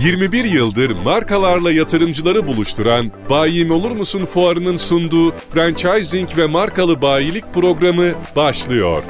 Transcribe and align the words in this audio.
21 0.00 0.44
yıldır 0.44 0.90
markalarla 1.04 1.72
yatırımcıları 1.72 2.46
buluşturan 2.46 3.10
Bayim 3.30 3.70
Olur 3.70 3.90
Musun 3.90 4.24
fuarının 4.24 4.76
sunduğu 4.76 5.30
franchising 5.30 6.38
ve 6.38 6.46
markalı 6.46 7.02
bayilik 7.02 7.54
programı 7.54 8.04
başlıyor. 8.36 9.02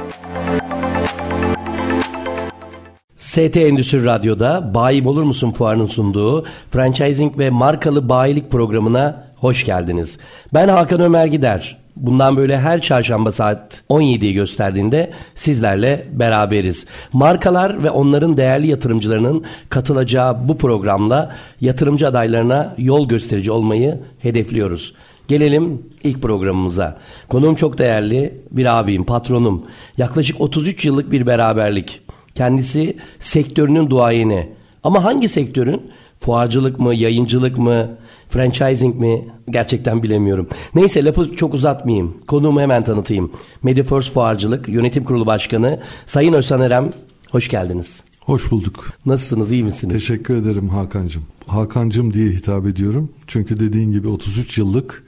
ST 3.17 3.57
Endüstri 3.57 4.05
Radyo'da 4.05 4.73
Bayim 4.73 5.07
Olur 5.07 5.23
Musun 5.23 5.51
fuarının 5.51 5.85
sunduğu 5.85 6.45
franchising 6.71 7.37
ve 7.37 7.49
markalı 7.49 8.09
bayilik 8.09 8.51
programına 8.51 9.27
hoş 9.37 9.65
geldiniz. 9.65 10.17
Ben 10.53 10.67
Hakan 10.67 10.99
Ömer 11.01 11.25
Gider. 11.25 11.80
Bundan 11.95 12.37
böyle 12.37 12.59
her 12.59 12.81
çarşamba 12.81 13.31
saat 13.31 13.83
17'yi 13.89 14.33
gösterdiğinde 14.33 15.11
sizlerle 15.35 16.07
beraberiz. 16.11 16.85
Markalar 17.13 17.83
ve 17.83 17.89
onların 17.89 18.37
değerli 18.37 18.67
yatırımcılarının 18.67 19.43
katılacağı 19.69 20.47
bu 20.47 20.57
programla 20.57 21.35
yatırımcı 21.61 22.07
adaylarına 22.07 22.75
yol 22.77 23.07
gösterici 23.07 23.51
olmayı 23.51 23.99
hedefliyoruz. 24.19 24.93
Gelelim 25.27 25.81
ilk 26.03 26.21
programımıza. 26.21 26.97
Konuğum 27.29 27.55
çok 27.55 27.77
değerli 27.77 28.33
bir 28.51 28.79
abim, 28.79 29.03
patronum. 29.03 29.65
Yaklaşık 29.97 30.41
33 30.41 30.85
yıllık 30.85 31.11
bir 31.11 31.27
beraberlik. 31.27 32.01
Kendisi 32.35 32.97
sektörünün 33.19 33.89
duayeni. 33.89 34.49
Ama 34.83 35.03
hangi 35.03 35.29
sektörün? 35.29 35.91
Fuarcılık 36.19 36.79
mı, 36.79 36.95
yayıncılık 36.95 37.57
mı, 37.57 37.89
franchising 38.31 38.99
mi? 38.99 39.27
Gerçekten 39.49 40.03
bilemiyorum. 40.03 40.47
Neyse 40.75 41.05
lafı 41.05 41.35
çok 41.35 41.53
uzatmayayım. 41.53 42.17
Konuğumu 42.27 42.61
hemen 42.61 42.83
tanıtayım. 42.83 43.31
Mediforce 43.63 44.11
Fuarcılık 44.11 44.69
Yönetim 44.69 45.03
Kurulu 45.03 45.25
Başkanı 45.25 45.79
Sayın 46.05 46.33
Özhan 46.33 46.61
Erem. 46.61 46.89
Hoş 47.31 47.47
geldiniz. 47.47 48.03
Hoş 48.25 48.51
bulduk. 48.51 48.89
Nasılsınız, 49.05 49.51
iyi 49.51 49.63
misiniz? 49.63 49.93
Teşekkür 49.93 50.35
ederim 50.35 50.69
Hakan'cığım. 50.69 51.23
Hakan'cığım 51.47 52.13
diye 52.13 52.29
hitap 52.29 52.67
ediyorum. 52.67 53.09
Çünkü 53.27 53.59
dediğin 53.59 53.91
gibi 53.91 54.07
33 54.07 54.57
yıllık 54.57 55.03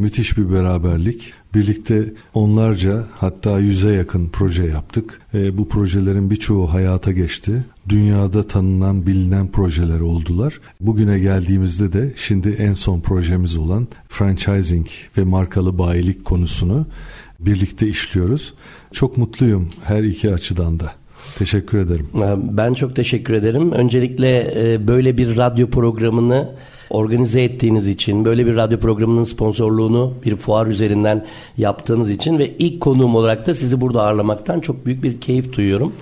müthiş 0.00 0.38
bir 0.38 0.52
beraberlik. 0.52 1.32
Birlikte 1.54 2.12
onlarca 2.34 3.04
hatta 3.18 3.58
yüze 3.58 3.92
yakın 3.92 4.28
proje 4.28 4.66
yaptık. 4.66 5.20
E, 5.34 5.58
bu 5.58 5.68
projelerin 5.68 6.30
birçoğu 6.30 6.72
hayata 6.72 7.12
geçti. 7.12 7.64
Dünyada 7.88 8.46
tanınan, 8.46 9.06
bilinen 9.06 9.48
projeler 9.48 10.00
oldular. 10.00 10.60
Bugüne 10.80 11.18
geldiğimizde 11.18 11.92
de 11.92 12.12
şimdi 12.16 12.48
en 12.48 12.74
son 12.74 13.00
projemiz 13.00 13.56
olan 13.56 13.88
franchising 14.08 14.86
ve 15.16 15.24
markalı 15.24 15.78
bayilik 15.78 16.24
konusunu 16.24 16.86
birlikte 17.40 17.88
işliyoruz. 17.88 18.54
Çok 18.92 19.16
mutluyum 19.18 19.68
her 19.84 20.02
iki 20.02 20.34
açıdan 20.34 20.80
da. 20.80 20.92
Teşekkür 21.38 21.78
ederim. 21.78 22.08
Ben 22.52 22.74
çok 22.74 22.96
teşekkür 22.96 23.34
ederim. 23.34 23.72
Öncelikle 23.72 24.52
e, 24.56 24.88
böyle 24.88 25.18
bir 25.18 25.36
radyo 25.36 25.70
programını 25.70 26.54
organize 26.90 27.42
ettiğiniz 27.42 27.88
için, 27.88 28.24
böyle 28.24 28.46
bir 28.46 28.56
radyo 28.56 28.78
programının 28.78 29.24
sponsorluğunu 29.24 30.14
bir 30.24 30.36
fuar 30.36 30.66
üzerinden 30.66 31.26
yaptığınız 31.58 32.10
için 32.10 32.38
ve 32.38 32.56
ilk 32.58 32.80
konuğum 32.80 33.14
olarak 33.14 33.46
da 33.46 33.54
sizi 33.54 33.80
burada 33.80 34.02
ağırlamaktan 34.02 34.60
çok 34.60 34.86
büyük 34.86 35.02
bir 35.02 35.20
keyif 35.20 35.56
duyuyorum. 35.56 35.92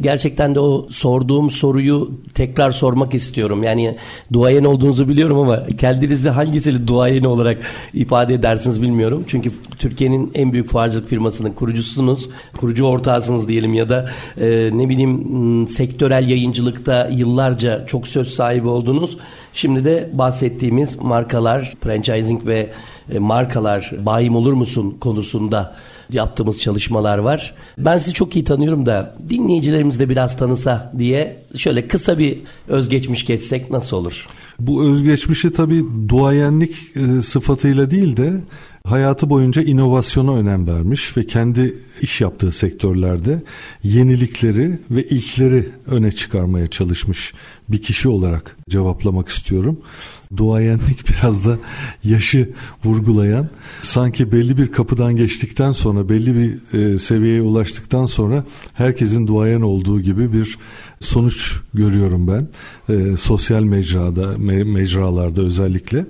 Gerçekten 0.00 0.54
de 0.54 0.60
o 0.60 0.86
sorduğum 0.90 1.50
soruyu 1.50 2.10
tekrar 2.34 2.70
sormak 2.70 3.14
istiyorum. 3.14 3.62
Yani 3.62 3.96
duayen 4.32 4.64
olduğunuzu 4.64 5.08
biliyorum 5.08 5.38
ama 5.38 5.66
kendinizi 5.66 6.30
hangisiyle 6.30 6.86
duayen 6.86 7.24
olarak 7.24 7.58
ifade 7.94 8.34
edersiniz 8.34 8.82
bilmiyorum. 8.82 9.24
Çünkü 9.28 9.50
Türkiye'nin 9.78 10.30
en 10.34 10.52
büyük 10.52 10.68
fuarcılık 10.68 11.08
firmasının 11.08 11.52
kurucusunuz, 11.52 12.28
kurucu 12.56 12.84
ortağısınız 12.84 13.48
diyelim 13.48 13.74
ya 13.74 13.88
da 13.88 14.10
e, 14.40 14.70
ne 14.72 14.88
bileyim 14.88 15.66
sektörel 15.66 16.28
yayıncılıkta 16.28 17.08
yıllarca 17.12 17.86
çok 17.86 18.08
söz 18.08 18.28
sahibi 18.28 18.68
oldunuz. 18.68 19.18
Şimdi 19.58 19.84
de 19.84 20.10
bahsettiğimiz 20.12 20.96
markalar, 20.96 21.74
franchising 21.80 22.46
ve 22.46 22.70
e, 23.10 23.18
markalar 23.18 23.92
bayim 24.06 24.36
olur 24.36 24.52
musun 24.52 24.96
konusunda 25.00 25.76
yaptığımız 26.12 26.60
çalışmalar 26.60 27.18
var. 27.18 27.54
Ben 27.78 27.98
sizi 27.98 28.12
çok 28.12 28.36
iyi 28.36 28.44
tanıyorum 28.44 28.86
da 28.86 29.16
dinleyicilerimiz 29.30 30.00
de 30.00 30.08
biraz 30.08 30.36
tanısa 30.36 30.92
diye 30.98 31.42
şöyle 31.56 31.88
kısa 31.88 32.18
bir 32.18 32.38
özgeçmiş 32.68 33.26
geçsek 33.26 33.70
nasıl 33.70 33.96
olur? 33.96 34.26
Bu 34.60 34.84
özgeçmişi 34.84 35.52
tabii 35.52 35.84
duayenlik 36.08 36.76
e, 36.96 37.22
sıfatıyla 37.22 37.90
değil 37.90 38.16
de 38.16 38.32
hayatı 38.84 39.30
boyunca 39.30 39.62
inovasyona 39.62 40.34
önem 40.34 40.66
vermiş 40.66 41.16
ve 41.16 41.26
kendi 41.26 41.74
iş 42.00 42.20
yaptığı 42.20 42.52
sektörlerde 42.52 43.42
yenilikleri 43.82 44.78
ve 44.90 45.02
ilkleri 45.02 45.68
öne 45.86 46.12
çıkarmaya 46.12 46.66
çalışmış 46.66 47.32
bir 47.68 47.82
kişi 47.82 48.08
olarak 48.08 48.56
cevaplamak 48.68 49.28
istiyorum. 49.28 49.80
Duayenlik 50.36 51.08
biraz 51.08 51.46
da 51.46 51.58
yaşı 52.04 52.50
vurgulayan 52.84 53.48
sanki 53.82 54.32
belli 54.32 54.58
bir 54.58 54.68
kapıdan 54.68 55.16
geçtikten 55.16 55.72
sonra 55.72 56.08
belli 56.08 56.34
bir 56.34 56.78
e, 56.78 56.98
seviyeye 56.98 57.42
ulaştıktan 57.42 58.06
sonra 58.06 58.44
herkesin 58.74 59.26
duayen 59.26 59.60
olduğu 59.60 60.00
gibi 60.00 60.32
bir 60.32 60.58
sonuç 61.00 61.60
görüyorum 61.74 62.28
ben 62.28 62.48
e, 62.94 63.16
sosyal 63.16 63.62
mecrada 63.62 64.38
me, 64.38 64.64
mecralarda 64.64 65.42
özellikle. 65.42 66.06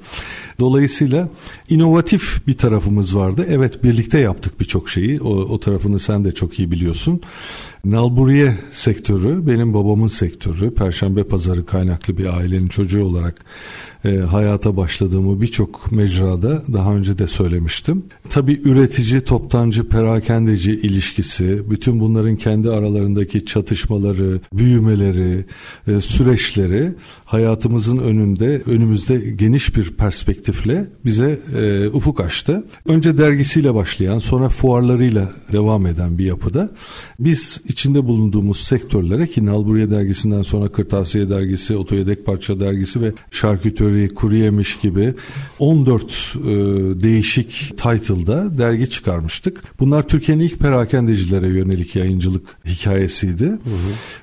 Dolayısıyla 0.61 1.29
inovatif 1.69 2.47
bir 2.47 2.57
tarafımız 2.57 3.17
vardı. 3.17 3.47
Evet 3.49 3.85
birlikte 3.85 4.19
yaptık 4.19 4.61
birçok 4.61 4.91
şeyi. 4.91 5.21
O, 5.21 5.29
o 5.29 5.61
tarafını 5.61 5.99
sen 5.99 6.25
de 6.25 6.33
çok 6.33 6.59
iyi 6.59 6.71
biliyorsun. 6.71 7.21
Nalburiye 7.85 8.59
sektörü 8.73 9.47
benim 9.47 9.75
babamın 9.75 10.09
sektörü. 10.09 10.75
Perşembe 10.75 11.25
pazarı 11.25 11.67
kaynaklı 11.67 12.19
bir 12.19 12.39
ailenin 12.39 12.67
çocuğu 12.67 13.05
olarak 13.05 13.45
e, 14.05 14.17
hayata 14.17 14.77
başladığımı 14.77 15.41
birçok 15.41 15.93
mecrada 15.93 16.63
daha 16.73 16.95
önce 16.95 17.19
de 17.19 17.27
söylemiştim. 17.27 18.05
Tabi 18.31 18.61
üretici, 18.65 19.21
toptancı, 19.21 19.89
perakendeci 19.89 20.73
ilişkisi, 20.73 21.71
bütün 21.71 22.01
bunların 22.01 22.37
kendi 22.37 22.71
aralarındaki 22.71 23.47
çatışmaları, 23.47 24.41
büyümeleri, 24.53 25.45
e, 25.87 26.01
süreçleri 26.01 26.95
hayatımızın 27.29 27.99
önünde, 27.99 28.63
önümüzde 28.67 29.17
geniş 29.17 29.77
bir 29.77 29.91
perspektifle 29.91 30.87
bize 31.05 31.41
e, 31.57 31.89
ufuk 31.89 32.21
açtı. 32.21 32.67
Önce 32.87 33.19
dergisiyle 33.19 33.75
başlayan, 33.75 34.19
sonra 34.19 34.49
fuarlarıyla 34.49 35.33
devam 35.53 35.87
eden 35.87 36.19
bir 36.19 36.25
yapıda 36.25 36.71
biz 37.21 37.61
içinde 37.69 38.05
bulunduğumuz 38.05 38.61
sektörlere 38.61 39.27
ki 39.27 39.47
Nalburiye 39.47 39.91
dergisinden 39.91 40.43
sonra 40.43 40.69
Kırtasiye 40.69 41.31
dergisi, 41.31 41.77
Otoyedek 41.77 42.27
Parça 42.27 42.61
dergisi 42.61 43.01
ve 43.01 43.13
Şarküteri, 43.31 44.09
Kuru 44.09 44.37
Yemiş 44.37 44.79
gibi 44.79 45.15
14 45.59 46.05
e, 46.05 46.49
değişik 47.01 47.51
title'da 47.77 48.59
dergi 48.59 48.91
çıkarmıştık. 48.91 49.63
Bunlar 49.81 50.09
Türkiye'nin 50.09 50.45
ilk 50.45 50.59
perakendecilere 50.59 51.49
yönelik 51.49 51.97
yayıncılık 51.97 52.47
hikayesiydi. 52.67 53.45
Hı 53.45 53.51
hı. 53.51 53.59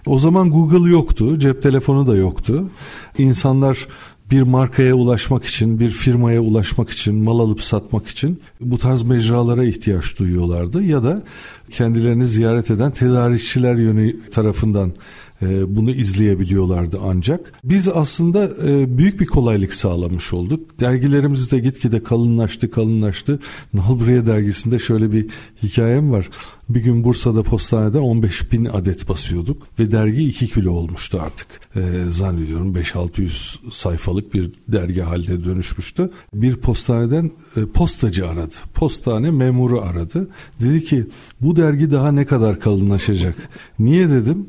O 0.05 0.19
zaman 0.19 0.49
Google 0.49 0.89
yoktu, 0.89 1.39
cep 1.39 1.63
telefonu 1.63 2.07
da 2.07 2.15
yoktu. 2.15 2.69
İnsanlar 3.17 3.87
bir 4.31 4.41
markaya 4.41 4.95
ulaşmak 4.95 5.45
için, 5.45 5.79
bir 5.79 5.89
firmaya 5.89 6.41
ulaşmak 6.41 6.89
için, 6.89 7.15
mal 7.15 7.39
alıp 7.39 7.61
satmak 7.61 8.07
için 8.07 8.41
bu 8.61 8.77
tarz 8.77 9.03
mecralara 9.03 9.63
ihtiyaç 9.63 10.19
duyuyorlardı. 10.19 10.83
Ya 10.83 11.03
da 11.03 11.23
kendilerini 11.71 12.27
ziyaret 12.27 12.71
eden 12.71 12.91
tedarikçiler 12.91 13.75
yönü 13.75 14.29
tarafından 14.29 14.93
bunu 15.67 15.91
izleyebiliyorlardı 15.91 16.99
ancak. 17.03 17.53
Biz 17.63 17.89
aslında 17.89 18.49
e, 18.65 18.97
büyük 18.97 19.19
bir 19.19 19.25
kolaylık 19.25 19.73
sağlamış 19.73 20.33
olduk. 20.33 20.79
Dergilerimiz 20.79 21.51
de 21.51 21.59
gitgide 21.59 22.03
kalınlaştı 22.03 22.71
kalınlaştı. 22.71 23.39
Nalburiye 23.73 24.25
dergisinde 24.25 24.79
şöyle 24.79 25.11
bir 25.11 25.27
hikayem 25.63 26.11
var. 26.11 26.29
Bir 26.69 26.79
gün 26.79 27.03
Bursa'da 27.03 27.43
postanede 27.43 27.99
15 27.99 28.51
bin 28.51 28.65
adet 28.65 29.09
basıyorduk 29.09 29.79
ve 29.79 29.91
dergi 29.91 30.27
2 30.27 30.47
kilo 30.47 30.71
olmuştu 30.71 31.21
artık. 31.21 31.47
Ee, 31.75 31.81
zannediyorum 32.09 32.75
5-600 32.75 33.71
sayfalık 33.71 34.33
bir 34.33 34.51
dergi 34.67 35.01
haline 35.01 35.43
dönüşmüştü. 35.43 36.09
Bir 36.33 36.55
postaneden 36.55 37.31
e, 37.55 37.65
postacı 37.65 38.27
aradı. 38.27 38.55
Postane 38.73 39.31
memuru 39.31 39.81
aradı. 39.81 40.29
Dedi 40.61 40.83
ki 40.83 41.05
bu 41.41 41.55
dergi 41.55 41.91
daha 41.91 42.11
ne 42.11 42.25
kadar 42.25 42.59
kalınlaşacak? 42.59 43.35
Niye 43.79 44.09
dedim? 44.09 44.47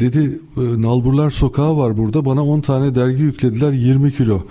Dedi 0.00 0.40
e, 0.56 0.82
Nalburlar 0.82 1.30
Sokağı 1.30 1.76
var 1.76 1.96
burada 1.96 2.24
bana 2.24 2.44
10 2.44 2.60
tane 2.60 2.94
dergi 2.94 3.22
yüklediler 3.22 3.72
20 3.72 4.12
kilo. 4.12 4.42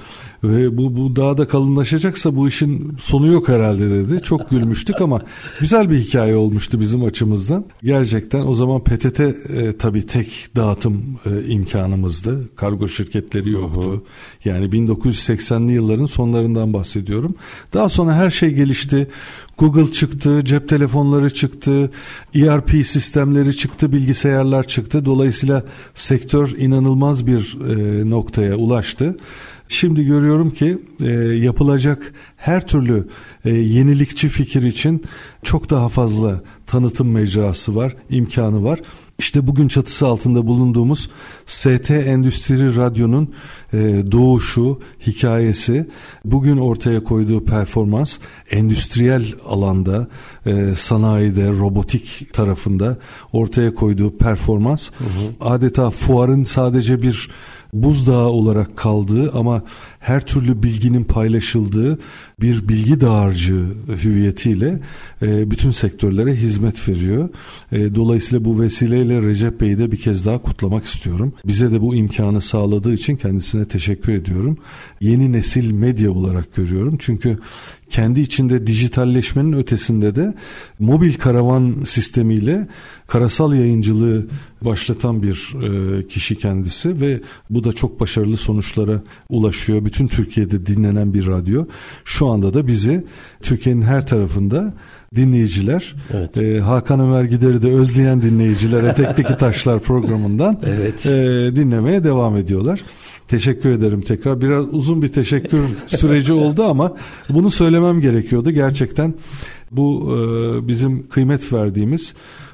Ve 0.43 0.77
bu, 0.77 0.97
bu 0.97 1.15
daha 1.15 1.37
da 1.37 1.47
kalınlaşacaksa 1.47 2.35
bu 2.35 2.47
işin 2.47 2.95
sonu 2.99 3.27
yok 3.27 3.49
herhalde 3.49 3.89
dedi. 3.89 4.21
Çok 4.23 4.49
gülmüştük 4.49 5.01
ama 5.01 5.21
güzel 5.59 5.89
bir 5.89 5.97
hikaye 5.97 6.35
olmuştu 6.35 6.79
bizim 6.79 7.03
açımızdan. 7.03 7.65
Gerçekten 7.83 8.47
o 8.47 8.53
zaman 8.53 8.79
PTT 8.83 9.19
e, 9.19 9.77
tabii 9.79 10.05
tek 10.07 10.47
dağıtım 10.55 11.19
e, 11.25 11.45
imkanımızdı. 11.45 12.55
Kargo 12.55 12.87
şirketleri 12.87 13.51
yoktu. 13.51 13.91
Hı 13.91 13.95
hı. 13.95 14.01
Yani 14.45 14.65
1980'li 14.65 15.71
yılların 15.71 16.05
sonlarından 16.05 16.73
bahsediyorum. 16.73 17.35
Daha 17.73 17.89
sonra 17.89 18.13
her 18.13 18.29
şey 18.29 18.53
gelişti. 18.53 19.07
Google 19.57 19.91
çıktı, 19.91 20.45
cep 20.45 20.69
telefonları 20.69 21.33
çıktı, 21.33 21.91
ERP 22.35 22.69
sistemleri 22.87 23.57
çıktı, 23.57 23.91
bilgisayarlar 23.91 24.67
çıktı. 24.67 25.05
Dolayısıyla 25.05 25.63
sektör 25.93 26.49
inanılmaz 26.57 27.27
bir 27.27 27.57
e, 27.69 28.09
noktaya 28.09 28.55
ulaştı. 28.55 29.17
Şimdi 29.73 30.05
görüyorum 30.05 30.49
ki 30.49 30.77
e, 31.01 31.09
yapılacak 31.19 32.13
her 32.37 32.67
türlü 32.67 33.07
e, 33.45 33.49
yenilikçi 33.49 34.29
fikir 34.29 34.63
için 34.63 35.03
çok 35.43 35.69
daha 35.69 35.89
fazla 35.89 36.41
tanıtım 36.67 37.11
mecrası 37.11 37.75
var, 37.75 37.95
imkanı 38.09 38.63
var. 38.63 38.79
İşte 39.19 39.47
bugün 39.47 39.67
çatısı 39.67 40.07
altında 40.07 40.47
bulunduğumuz 40.47 41.09
ST 41.45 41.91
Endüstri 41.91 42.75
Radyo'nun 42.75 43.33
e, 43.73 43.77
doğuşu, 44.11 44.79
hikayesi, 45.07 45.89
bugün 46.25 46.57
ortaya 46.57 47.03
koyduğu 47.03 47.45
performans, 47.45 48.17
endüstriyel 48.51 49.33
alanda, 49.45 50.07
e, 50.45 50.73
sanayide, 50.75 51.49
robotik 51.49 52.33
tarafında 52.33 52.97
ortaya 53.31 53.73
koyduğu 53.73 54.17
performans, 54.17 54.89
hı 54.97 55.03
hı. 55.03 55.49
adeta 55.49 55.89
fuarın 55.89 56.43
sadece 56.43 57.01
bir 57.01 57.29
buzdağı 57.73 58.27
olarak 58.27 58.77
kaldığı 58.77 59.31
ama 59.31 59.63
her 59.99 60.25
türlü 60.25 60.63
bilginin 60.63 61.03
paylaşıldığı 61.03 61.99
bir 62.41 62.67
bilgi 62.69 63.01
dağarcığı 63.01 63.65
hüviyetiyle 64.03 64.79
e, 65.21 65.51
bütün 65.51 65.71
sektörlere 65.71 66.35
hizmet 66.35 66.89
veriyor. 66.89 67.29
E, 67.71 67.95
dolayısıyla 67.95 68.45
bu 68.45 68.61
vesileyle 68.61 69.21
Recep 69.21 69.61
Bey'i 69.61 69.77
de 69.77 69.91
bir 69.91 69.97
kez 69.97 70.25
daha 70.25 70.37
kutlamak 70.37 70.85
istiyorum. 70.85 71.33
Bize 71.45 71.71
de 71.71 71.81
bu 71.81 71.95
imkanı 71.95 72.41
sağladığı 72.41 72.93
için 72.93 73.15
kendisine 73.15 73.67
teşekkür 73.67 74.13
ediyorum. 74.13 74.57
Yeni 75.01 75.31
nesil 75.31 75.71
medya 75.71 76.11
olarak 76.11 76.55
görüyorum. 76.55 76.97
Çünkü 76.99 77.37
kendi 77.93 78.19
içinde 78.19 78.67
dijitalleşmenin 78.67 79.53
ötesinde 79.53 80.15
de 80.15 80.33
mobil 80.79 81.13
karavan 81.13 81.75
sistemiyle 81.85 82.67
karasal 83.07 83.53
yayıncılığı 83.53 84.27
başlatan 84.61 85.23
bir 85.23 85.53
e, 85.63 86.07
kişi 86.07 86.35
kendisi 86.35 87.01
ve 87.01 87.21
bu 87.49 87.63
da 87.63 87.73
çok 87.73 87.99
başarılı 87.99 88.37
sonuçlara 88.37 89.01
ulaşıyor. 89.29 89.85
Bütün 89.85 90.07
Türkiye'de 90.07 90.65
dinlenen 90.65 91.13
bir 91.13 91.27
radyo. 91.27 91.65
Şu 92.05 92.27
anda 92.27 92.53
da 92.53 92.67
bizi 92.67 93.05
Türkiye'nin 93.41 93.81
her 93.81 94.07
tarafında 94.07 94.73
dinleyiciler, 95.15 95.95
evet. 96.13 96.37
e, 96.37 96.59
Hakan 96.59 96.99
Ömer 96.99 97.23
Gider'i 97.23 97.61
de 97.61 97.67
özleyen 97.67 98.21
dinleyicilere 98.21 98.93
Tekteki 98.93 99.37
Taşlar 99.37 99.79
programından 99.79 100.59
evet. 100.65 101.05
e, 101.05 101.11
dinlemeye 101.55 102.03
devam 102.03 102.37
ediyorlar. 102.37 102.83
Teşekkür 103.27 103.69
ederim 103.69 104.01
tekrar. 104.01 104.41
Biraz 104.41 104.73
uzun 104.73 105.01
bir 105.01 105.11
teşekkür 105.11 105.63
süreci 105.87 106.33
oldu 106.33 106.63
ama 106.63 106.93
bunu 107.29 107.49
söylemem 107.51 108.01
gerekiyordu. 108.01 108.51
Gerçekten 108.51 109.13
bu 109.71 110.17
e, 110.17 110.67
bizim 110.67 111.07
kıymet 111.07 111.53
verdiğimiz 111.53 112.13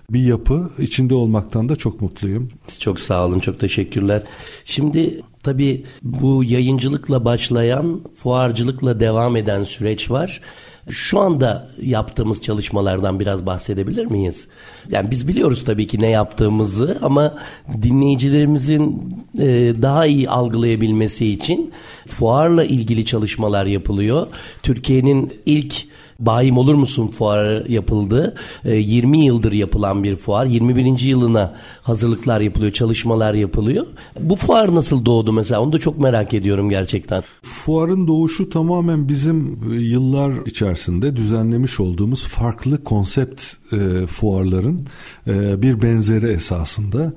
bir 0.10 0.20
yapı 0.20 0.70
içinde 0.80 1.14
olmaktan 1.14 1.70
da 1.70 1.76
çok 1.76 2.02
mutluyum. 2.02 2.50
Çok 2.80 3.00
sağ 3.00 3.26
olun, 3.26 3.40
çok 3.40 3.60
teşekkürler. 3.60 4.24
Şimdi 4.66 5.22
tabii 5.44 5.86
bu 6.04 6.44
yayıncılıkla 6.44 7.26
başlayan, 7.26 8.02
fuarcılıkla 8.16 9.00
devam 9.00 9.36
eden 9.36 9.64
süreç 9.64 10.12
var. 10.12 10.42
Şu 10.90 11.20
anda 11.20 11.70
yaptığımız 11.82 12.42
çalışmalardan 12.42 13.20
biraz 13.20 13.46
bahsedebilir 13.46 14.06
miyiz? 14.06 14.48
Yani 14.90 15.12
biz 15.12 15.28
biliyoruz 15.28 15.64
tabii 15.66 15.88
ki 15.88 15.98
ne 16.02 16.10
yaptığımızı 16.10 16.98
ama 17.02 17.36
dinleyicilerimizin 17.82 19.16
e, 19.40 19.48
daha 19.82 20.06
iyi 20.06 20.30
algılayabilmesi 20.30 21.28
için 21.28 21.72
fuarla 22.08 22.64
ilgili 22.64 23.06
çalışmalar 23.06 23.66
yapılıyor. 23.66 24.28
Türkiye'nin 24.64 25.34
ilk 25.46 25.76
Bayim 26.20 26.58
Olur 26.58 26.76
Musun 26.76 27.08
fuarı 27.08 27.66
yapıldı. 27.70 28.36
20 28.66 29.20
ee, 29.22 29.26
yıldır 29.26 29.52
yapılan 29.52 30.04
bir 30.04 30.16
fuar. 30.16 30.46
21. 30.46 31.00
yılına 31.00 31.56
hazırlıklar 31.82 32.42
yapılıyor, 32.42 32.72
çalışmalar 32.72 33.34
yapılıyor. 33.34 33.86
Bu 34.20 34.36
fuar 34.36 34.76
nasıl 34.76 35.06
doğdu 35.06 35.34
mesela? 35.34 35.62
Onu 35.62 35.72
da 35.72 35.80
çok 35.80 36.00
merak 36.00 36.34
ediyorum 36.34 36.70
gerçekten. 36.70 37.24
Fuarın 37.42 38.08
doğuşu 38.08 38.50
tamamen 38.50 39.10
bizim 39.10 39.60
e, 39.72 39.76
yıllar 39.76 40.46
içerisinde 40.46 41.16
düzenlemiş 41.16 41.80
olduğumuz 41.80 42.26
farklı 42.26 42.84
konsept 42.84 43.44
e, 43.74 44.08
fuarların 44.08 44.86
e, 45.28 45.62
bir 45.62 45.82
benzeri 45.82 46.28
esasında. 46.28 47.14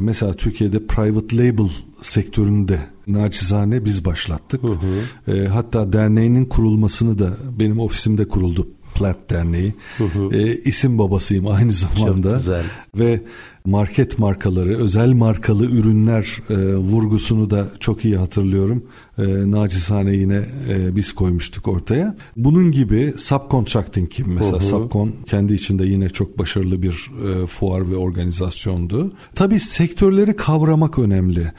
Mesela 0.00 0.32
Türkiye'de 0.32 0.86
private 0.86 1.36
label 1.36 1.68
sektöründe 2.02 2.78
naçizane 3.06 3.84
biz 3.84 4.04
başlattık. 4.04 4.62
Hı 4.62 4.66
hı. 4.66 5.32
E, 5.32 5.46
hatta 5.48 5.92
derneğinin 5.92 6.44
kurulmasını 6.44 7.18
da 7.18 7.36
benim 7.58 7.78
ofisimde 7.78 8.28
kuruldu. 8.28 8.68
Plat 8.94 9.30
Derneği. 9.30 9.74
Hı 9.98 10.04
hı. 10.04 10.34
E, 10.34 10.56
isim 10.56 10.98
babasıyım 10.98 11.46
aynı 11.46 11.72
zamanda. 11.72 12.28
Çok 12.28 12.38
güzel. 12.38 12.64
Ve 12.94 13.20
market 13.66 14.18
markaları, 14.18 14.78
özel 14.78 15.12
markalı 15.12 15.66
ürünler 15.66 16.42
e, 16.50 16.76
vurgusunu 16.76 17.50
da 17.50 17.68
çok 17.80 18.04
iyi 18.04 18.16
hatırlıyorum. 18.16 18.84
E, 19.18 19.22
nacizane 19.50 20.16
yine 20.16 20.42
e, 20.68 20.96
biz 20.96 21.12
koymuştuk 21.12 21.68
ortaya. 21.68 22.16
Bunun 22.36 22.72
gibi 22.72 23.14
subcontracting 23.16 24.10
gibi 24.10 24.28
mesela 24.28 24.52
hı 24.52 24.56
hı. 24.56 24.62
subcon 24.62 25.14
kendi 25.26 25.54
içinde 25.54 25.86
yine 25.86 26.08
çok 26.08 26.38
başarılı 26.38 26.82
bir 26.82 27.10
e, 27.26 27.46
fuar 27.46 27.90
ve 27.90 27.96
organizasyondu. 27.96 29.12
Tabii 29.34 29.60
sektörleri 29.60 30.36
kavramak 30.36 30.98
önemli. 30.98 31.52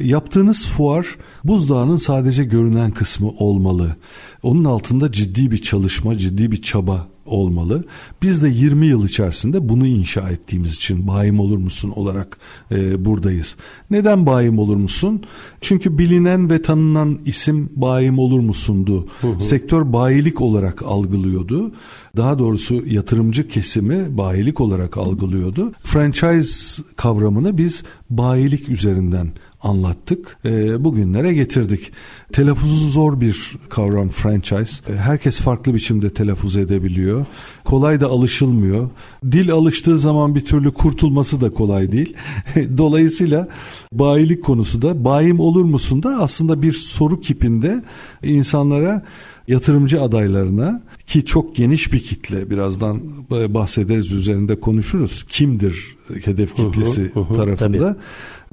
Yaptığınız 0.00 0.66
fuar 0.66 1.06
buzdağının 1.44 1.96
sadece 1.96 2.44
görünen 2.44 2.90
kısmı 2.90 3.28
olmalı. 3.28 3.96
Onun 4.42 4.64
altında 4.64 5.12
ciddi 5.12 5.50
bir 5.50 5.62
çalışma, 5.62 6.18
ciddi 6.18 6.52
bir 6.52 6.62
çaba 6.62 7.11
olmalı. 7.26 7.84
Biz 8.22 8.42
de 8.42 8.48
20 8.48 8.86
yıl 8.86 9.04
içerisinde 9.04 9.68
bunu 9.68 9.86
inşa 9.86 10.30
ettiğimiz 10.30 10.74
için 10.74 11.08
bayim 11.08 11.40
olur 11.40 11.58
musun 11.58 11.90
olarak 11.90 12.38
e, 12.70 13.04
buradayız. 13.04 13.56
Neden 13.90 14.26
bayim 14.26 14.58
olur 14.58 14.76
musun? 14.76 15.22
Çünkü 15.60 15.98
bilinen 15.98 16.50
ve 16.50 16.62
tanınan 16.62 17.18
isim 17.24 17.70
bayim 17.76 18.18
olur 18.18 18.40
musundu. 18.40 19.06
Hı 19.20 19.28
hı. 19.28 19.40
Sektör 19.40 19.92
bayilik 19.92 20.40
olarak 20.40 20.82
algılıyordu. 20.82 21.72
Daha 22.16 22.38
doğrusu 22.38 22.74
yatırımcı 22.86 23.48
kesimi 23.48 24.18
bayilik 24.18 24.60
olarak 24.60 24.98
algılıyordu. 24.98 25.72
Franchise 25.82 26.82
kavramını 26.96 27.58
biz 27.58 27.82
bayilik 28.10 28.68
üzerinden 28.68 29.32
anlattık. 29.62 30.38
E, 30.44 30.84
bugünlere 30.84 31.34
getirdik. 31.34 31.92
Telaffuzu 32.32 32.90
zor 32.90 33.20
bir 33.20 33.52
kavram 33.68 34.08
franchise. 34.08 34.92
E, 34.92 34.96
herkes 34.96 35.40
farklı 35.40 35.74
biçimde 35.74 36.10
telaffuz 36.10 36.56
edebiliyor. 36.56 37.26
Kolay 37.64 38.00
da 38.00 38.06
alışılmıyor. 38.06 38.90
Dil 39.32 39.52
alıştığı 39.52 39.98
zaman 39.98 40.34
bir 40.34 40.44
türlü 40.44 40.72
kurtulması 40.72 41.40
da 41.40 41.50
kolay 41.50 41.92
değil. 41.92 42.14
Dolayısıyla 42.78 43.48
bayilik 43.92 44.44
konusu 44.44 44.82
da 44.82 45.04
bayim 45.04 45.40
olur 45.40 45.64
musun 45.64 46.02
da 46.02 46.08
aslında 46.20 46.62
bir 46.62 46.72
soru 46.72 47.20
kipinde 47.20 47.82
insanlara 48.22 49.02
yatırımcı 49.48 50.02
adaylarına 50.02 50.82
ki 51.06 51.24
çok 51.24 51.56
geniş 51.56 51.92
bir 51.92 52.02
kitle 52.02 52.50
birazdan 52.50 53.00
bahsederiz 53.30 54.12
üzerinde 54.12 54.60
konuşuruz. 54.60 55.24
Kimdir 55.28 55.96
hedef 56.24 56.56
kitlesi 56.56 57.10
hı, 57.14 57.20
hı, 57.20 57.34
tarafında? 57.34 57.78
Tabii 57.78 58.00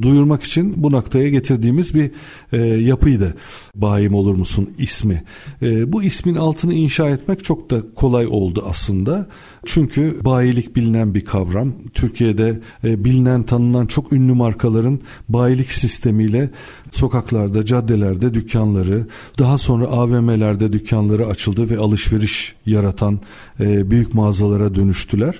duyurmak 0.01 0.43
için 0.43 0.73
bu 0.77 0.91
noktaya 0.91 1.29
getirdiğimiz 1.29 1.95
bir 1.95 2.11
e, 2.51 2.57
yapıydı. 2.65 3.35
Bayim 3.75 4.13
olur 4.13 4.35
musun 4.35 4.69
ismi. 4.77 5.23
E, 5.61 5.93
bu 5.93 6.03
ismin 6.03 6.35
altını 6.35 6.73
inşa 6.73 7.09
etmek 7.09 7.43
çok 7.43 7.69
da 7.69 7.81
kolay 7.95 8.27
oldu 8.27 8.63
aslında. 8.69 9.27
Çünkü 9.65 10.17
bayilik 10.25 10.75
bilinen 10.75 11.15
bir 11.15 11.25
kavram. 11.25 11.73
Türkiye'de 11.93 12.59
e, 12.83 13.03
bilinen 13.03 13.43
tanınan 13.43 13.85
çok 13.85 14.13
ünlü 14.13 14.33
markaların 14.33 14.99
bayilik 15.29 15.71
sistemiyle 15.71 16.49
sokaklarda, 16.91 17.65
caddelerde 17.65 18.33
dükkanları, 18.33 19.07
daha 19.39 19.57
sonra 19.57 19.87
AVM'lerde 19.87 20.73
dükkanları 20.73 21.27
açıldı 21.27 21.69
ve 21.69 21.77
alışveriş 21.77 22.55
yaratan 22.65 23.19
e, 23.59 23.91
büyük 23.91 24.13
mağazalara 24.13 24.75
dönüştüler. 24.75 25.39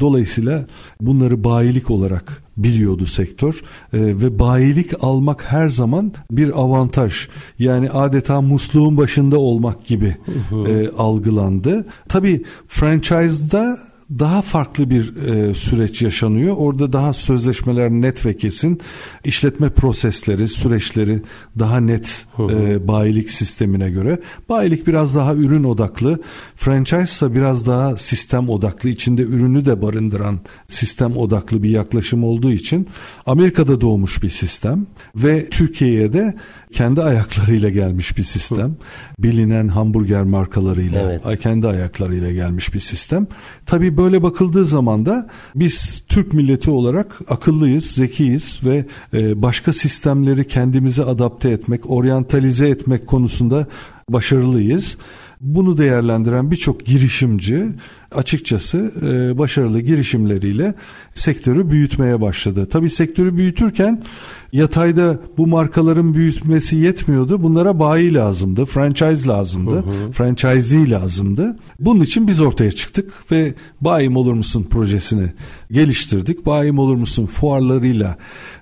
Dolayısıyla 0.00 0.66
bunları 1.00 1.44
bayilik 1.44 1.90
olarak 1.90 2.43
biliyordu 2.56 3.06
sektör 3.06 3.62
e, 3.92 3.98
ve 3.98 4.38
bayilik 4.38 5.04
almak 5.04 5.44
her 5.52 5.68
zaman 5.68 6.12
bir 6.30 6.60
avantaj. 6.60 7.28
Yani 7.58 7.90
adeta 7.90 8.40
musluğun 8.40 8.96
başında 8.96 9.38
olmak 9.38 9.86
gibi 9.86 10.16
e, 10.68 10.88
algılandı. 10.98 11.86
Tabii 12.08 12.44
franchise'da 12.68 13.78
daha 14.10 14.42
farklı 14.42 14.90
bir 14.90 15.16
e, 15.16 15.54
süreç 15.54 16.02
yaşanıyor. 16.02 16.56
Orada 16.58 16.92
daha 16.92 17.12
sözleşmeler 17.12 17.90
net 17.90 18.26
ve 18.26 18.36
kesin, 18.36 18.80
işletme 19.24 19.68
prosesleri, 19.68 20.48
süreçleri 20.48 21.22
daha 21.58 21.80
net 21.80 22.26
e, 22.38 22.88
bayilik 22.88 23.30
sistemine 23.30 23.90
göre. 23.90 24.18
Bayilik 24.48 24.86
biraz 24.86 25.14
daha 25.14 25.34
ürün 25.34 25.64
odaklı, 25.64 26.22
franchise 26.56 27.02
ise 27.02 27.34
biraz 27.34 27.66
daha 27.66 27.96
sistem 27.96 28.48
odaklı, 28.48 28.88
içinde 28.88 29.22
ürünü 29.22 29.64
de 29.64 29.82
barındıran 29.82 30.40
sistem 30.68 31.16
odaklı 31.16 31.62
bir 31.62 31.70
yaklaşım 31.70 32.24
olduğu 32.24 32.52
için 32.52 32.88
Amerika'da 33.26 33.80
doğmuş 33.80 34.22
bir 34.22 34.28
sistem 34.28 34.86
ve 35.16 35.46
Türkiye'ye 35.46 36.12
de 36.12 36.34
kendi 36.72 37.02
ayaklarıyla 37.02 37.70
gelmiş 37.70 38.18
bir 38.18 38.22
sistem. 38.22 38.76
Bilinen 39.18 39.68
hamburger 39.68 40.22
markalarıyla, 40.22 41.20
evet. 41.24 41.40
kendi 41.40 41.68
ayaklarıyla 41.68 42.32
gelmiş 42.32 42.74
bir 42.74 42.80
sistem. 42.80 43.26
Tabii 43.66 43.93
böyle 43.96 44.22
bakıldığı 44.22 44.64
zaman 44.64 45.06
da 45.06 45.28
biz 45.54 46.02
Türk 46.08 46.32
milleti 46.32 46.70
olarak 46.70 47.20
akıllıyız, 47.28 47.84
zekiyiz 47.84 48.60
ve 48.64 48.86
e, 49.14 49.42
başka 49.42 49.72
sistemleri 49.72 50.48
kendimize 50.48 51.04
adapte 51.04 51.50
etmek, 51.50 51.90
oryantalize 51.90 52.68
etmek 52.68 53.06
konusunda 53.06 53.66
başarılıyız. 54.08 54.98
Bunu 55.40 55.78
değerlendiren 55.78 56.50
birçok 56.50 56.86
girişimci 56.86 57.68
açıkçası 58.14 58.92
e, 59.02 59.38
başarılı 59.38 59.80
girişimleriyle 59.80 60.74
sektörü 61.14 61.70
büyütmeye 61.70 62.20
başladı. 62.20 62.68
Tabii 62.70 62.90
sektörü 62.90 63.36
büyütürken 63.36 64.02
yatayda 64.52 65.20
bu 65.38 65.46
markaların 65.46 66.14
büyütmesi 66.14 66.76
yetmiyordu. 66.76 67.42
Bunlara 67.42 67.78
bayi 67.78 68.14
lazımdı, 68.14 68.64
franchise 68.64 69.28
lazımdı, 69.28 69.74
hı 69.74 69.76
hı. 69.78 70.12
franchisee 70.12 70.90
lazımdı. 70.90 71.56
Bunun 71.80 72.00
için 72.00 72.28
biz 72.28 72.40
ortaya 72.40 72.72
çıktık 72.72 73.32
ve 73.32 73.54
Bayim 73.80 74.16
Olur 74.16 74.34
Musun 74.34 74.62
projesini 74.62 75.32
geliştirdik. 75.70 76.46
Bayim 76.46 76.78
Olur 76.78 76.96
Musun 76.96 77.26
fuarlarıyla, 77.26 78.16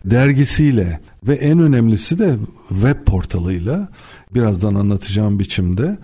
dergisiyle 0.05 1.01
ve 1.29 1.35
en 1.35 1.59
önemlisi 1.59 2.19
de 2.19 2.37
web 2.69 3.05
portalıyla 3.07 3.89
birazdan 4.35 4.75
anlatacağım 4.75 5.39
biçimde 5.39 5.99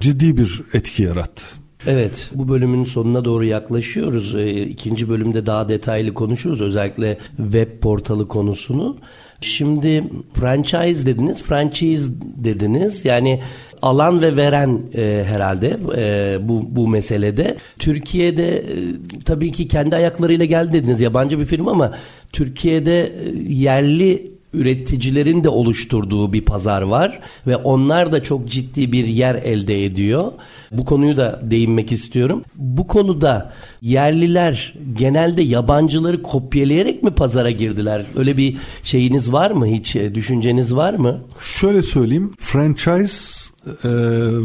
ciddi 0.00 0.36
bir 0.36 0.62
etki 0.72 1.02
yarattı. 1.02 1.63
Evet 1.86 2.30
bu 2.34 2.48
bölümün 2.48 2.84
sonuna 2.84 3.24
doğru 3.24 3.44
yaklaşıyoruz. 3.44 4.34
E, 4.34 4.62
ikinci 4.62 5.08
bölümde 5.08 5.46
daha 5.46 5.68
detaylı 5.68 6.14
konuşuruz 6.14 6.60
özellikle 6.60 7.18
web 7.36 7.78
portalı 7.80 8.28
konusunu. 8.28 8.96
Şimdi 9.40 10.04
franchise 10.34 11.06
dediniz, 11.06 11.42
franchise 11.42 12.12
dediniz. 12.44 13.04
Yani 13.04 13.40
alan 13.82 14.22
ve 14.22 14.36
veren 14.36 14.80
e, 14.94 15.24
herhalde 15.28 15.76
e, 15.96 16.48
bu 16.48 16.76
bu 16.76 16.88
meselede. 16.88 17.56
Türkiye'de 17.78 18.56
e, 18.56 18.64
tabii 19.24 19.52
ki 19.52 19.68
kendi 19.68 19.96
ayaklarıyla 19.96 20.44
geldi 20.44 20.72
dediniz. 20.72 21.00
Yabancı 21.00 21.40
bir 21.40 21.44
firma 21.44 21.70
ama 21.70 21.94
Türkiye'de 22.32 23.02
e, 23.02 23.12
yerli 23.48 24.33
üreticilerin 24.54 25.44
de 25.44 25.48
oluşturduğu 25.48 26.32
bir 26.32 26.42
pazar 26.42 26.82
var 26.82 27.20
ve 27.46 27.56
onlar 27.56 28.12
da 28.12 28.22
çok 28.22 28.48
ciddi 28.48 28.92
bir 28.92 29.04
yer 29.04 29.34
elde 29.34 29.84
ediyor. 29.84 30.32
Bu 30.72 30.84
konuyu 30.84 31.16
da 31.16 31.40
değinmek 31.42 31.92
istiyorum. 31.92 32.42
Bu 32.56 32.86
konuda 32.86 33.52
yerliler 33.82 34.74
genelde 34.98 35.42
yabancıları 35.42 36.22
kopyalayarak 36.22 37.02
mı 37.02 37.14
pazara 37.14 37.50
girdiler? 37.50 38.04
Öyle 38.16 38.36
bir 38.36 38.56
şeyiniz 38.82 39.32
var 39.32 39.50
mı 39.50 39.66
hiç? 39.66 39.96
E, 39.96 40.14
düşünceniz 40.14 40.76
var 40.76 40.94
mı? 40.94 41.20
Şöyle 41.40 41.82
söyleyeyim. 41.82 42.32
Franchise 42.38 43.50
e, 43.66 43.88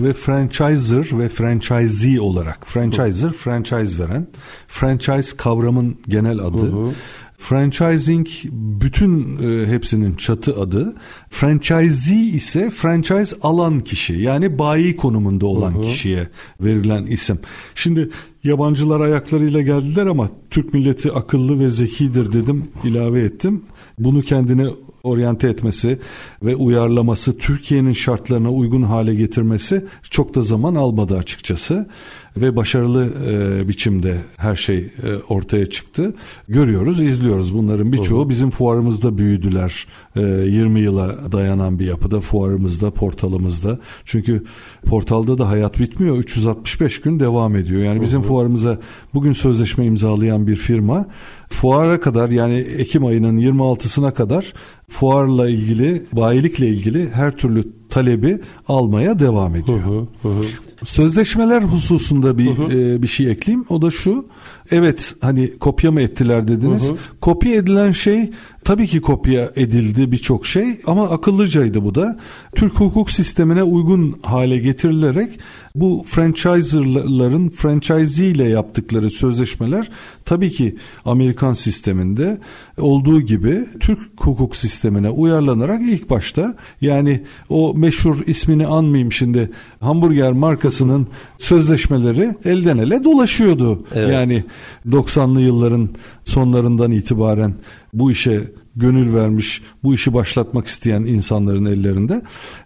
ve 0.03 0.13
franchiser 0.13 1.19
ve 1.19 1.29
franchisee 1.29 2.21
olarak 2.21 2.67
franchiser 2.67 3.31
franchise 3.31 4.03
veren 4.03 4.27
franchise 4.67 5.37
kavramın 5.37 5.97
genel 6.07 6.39
adı. 6.39 6.57
Hı 6.57 6.65
hı. 6.65 6.91
Franchising 7.39 8.27
bütün 8.51 9.37
e, 9.37 9.67
hepsinin 9.67 10.13
çatı 10.13 10.59
adı. 10.61 10.93
Franchisee 11.29 12.25
ise 12.25 12.69
franchise 12.69 13.35
alan 13.41 13.79
kişi 13.79 14.13
yani 14.13 14.59
bayi 14.59 14.95
konumunda 14.95 15.45
olan 15.45 15.73
hı 15.73 15.77
hı. 15.77 15.81
kişiye 15.81 16.27
verilen 16.61 17.05
isim. 17.05 17.39
Şimdi 17.75 18.09
yabancılar 18.43 18.99
ayaklarıyla 18.99 19.61
geldiler 19.61 20.05
ama 20.05 20.29
Türk 20.49 20.73
milleti 20.73 21.11
akıllı 21.11 21.59
ve 21.59 21.69
zekidir 21.69 22.31
dedim 22.31 22.67
ilave 22.83 23.21
ettim. 23.21 23.63
Bunu 23.99 24.21
kendine 24.21 24.67
oryante 25.03 25.47
etmesi 25.47 25.99
ve 26.43 26.55
uyarlaması 26.55 27.37
Türkiye'nin 27.37 27.93
şartlarına 27.93 28.51
uygun 28.51 28.83
hale 28.83 29.15
getirmesi 29.15 29.85
çok 30.09 30.35
da 30.35 30.41
zaman 30.41 30.75
almadı 30.75 31.17
açıkçası 31.17 31.89
ve 32.37 32.55
başarılı 32.55 33.09
e, 33.29 33.67
biçimde 33.67 34.17
her 34.37 34.55
şey 34.55 34.77
e, 34.77 35.15
ortaya 35.29 35.65
çıktı. 35.65 36.15
Görüyoruz, 36.47 37.01
izliyoruz. 37.01 37.53
Bunların 37.53 37.91
birçoğu 37.93 38.29
bizim 38.29 38.49
fuarımızda 38.49 39.17
büyüdüler. 39.17 39.87
E, 40.15 40.21
20 40.21 40.79
yıla 40.79 41.15
dayanan 41.31 41.79
bir 41.79 41.85
yapıda 41.85 42.21
fuarımızda, 42.21 42.91
portalımızda. 42.91 43.79
Çünkü 44.05 44.43
portalda 44.85 45.37
da 45.37 45.49
hayat 45.49 45.79
bitmiyor. 45.79 46.17
365 46.17 47.01
gün 47.01 47.19
devam 47.19 47.55
ediyor. 47.55 47.81
Yani 47.81 48.01
bizim 48.01 48.21
fuarımıza 48.21 48.77
bugün 49.13 49.33
sözleşme 49.33 49.85
imzalayan 49.85 50.47
bir 50.47 50.55
firma 50.55 51.05
fuara 51.49 51.99
kadar 51.99 52.29
yani 52.29 52.55
Ekim 52.55 53.05
ayının 53.05 53.37
26'sına 53.37 54.13
kadar 54.13 54.53
fuarla 54.89 55.49
ilgili, 55.49 56.03
bayilikle 56.13 56.67
ilgili 56.67 57.09
her 57.09 57.37
türlü 57.37 57.63
talebi 57.89 58.39
almaya 58.67 59.19
devam 59.19 59.55
ediyor. 59.55 59.79
Hı 59.83 60.29
hı, 60.29 60.29
hı. 60.29 60.43
Sözleşmeler 60.83 61.61
hususunda 61.61 62.37
bir 62.37 62.57
hı 62.57 62.63
hı. 62.63 62.73
E, 62.73 63.01
bir 63.01 63.07
şey 63.07 63.31
ekleyeyim. 63.31 63.65
O 63.69 63.81
da 63.81 63.91
şu. 63.91 64.25
Evet 64.71 65.15
hani 65.21 65.57
kopya 65.57 65.91
mı 65.91 66.01
ettiler 66.01 66.47
dediniz. 66.47 66.89
Hı 66.89 66.93
hı. 66.93 66.97
Kopya 67.21 67.55
edilen 67.55 67.91
şey 67.91 68.31
tabii 68.65 68.87
ki 68.87 69.01
kopya 69.01 69.51
edildi 69.55 70.11
birçok 70.11 70.45
şey 70.45 70.79
ama 70.85 71.09
akıllıcaydı 71.09 71.83
bu 71.83 71.95
da. 71.95 72.19
Türk 72.55 72.73
hukuk 72.73 73.11
sistemine 73.11 73.63
uygun 73.63 74.19
hale 74.23 74.57
getirilerek 74.57 75.39
bu 75.75 76.03
franchiser'ların 76.07 77.49
franchisee 77.49 78.27
ile 78.27 78.49
yaptıkları 78.49 79.09
sözleşmeler 79.09 79.89
tabii 80.25 80.49
ki 80.49 80.75
Amerikan 81.05 81.53
sisteminde 81.53 82.37
olduğu 82.79 83.21
gibi 83.21 83.65
Türk 83.79 83.99
hukuk 84.17 84.55
sistemine 84.55 85.09
uyarlanarak 85.09 85.81
ilk 85.81 86.09
başta 86.09 86.55
yani 86.81 87.23
o 87.49 87.73
meşhur 87.73 88.27
ismini 88.27 88.67
anmayayım 88.67 89.11
şimdi 89.11 89.49
hamburger 89.79 90.31
markasının 90.31 91.07
sözleşmeleri 91.37 92.35
elden 92.45 92.77
ele 92.77 93.03
dolaşıyordu. 93.03 93.85
Evet. 93.93 94.13
Yani 94.13 94.43
90'lı 94.87 95.41
yılların 95.41 95.89
sonlarından 96.25 96.91
itibaren 96.91 97.53
bu 97.93 98.11
işe 98.11 98.41
gönül 98.79 99.13
vermiş, 99.13 99.61
bu 99.83 99.93
işi 99.93 100.13
başlatmak 100.13 100.67
isteyen 100.67 101.01
insanların 101.01 101.65
ellerinde. 101.65 102.21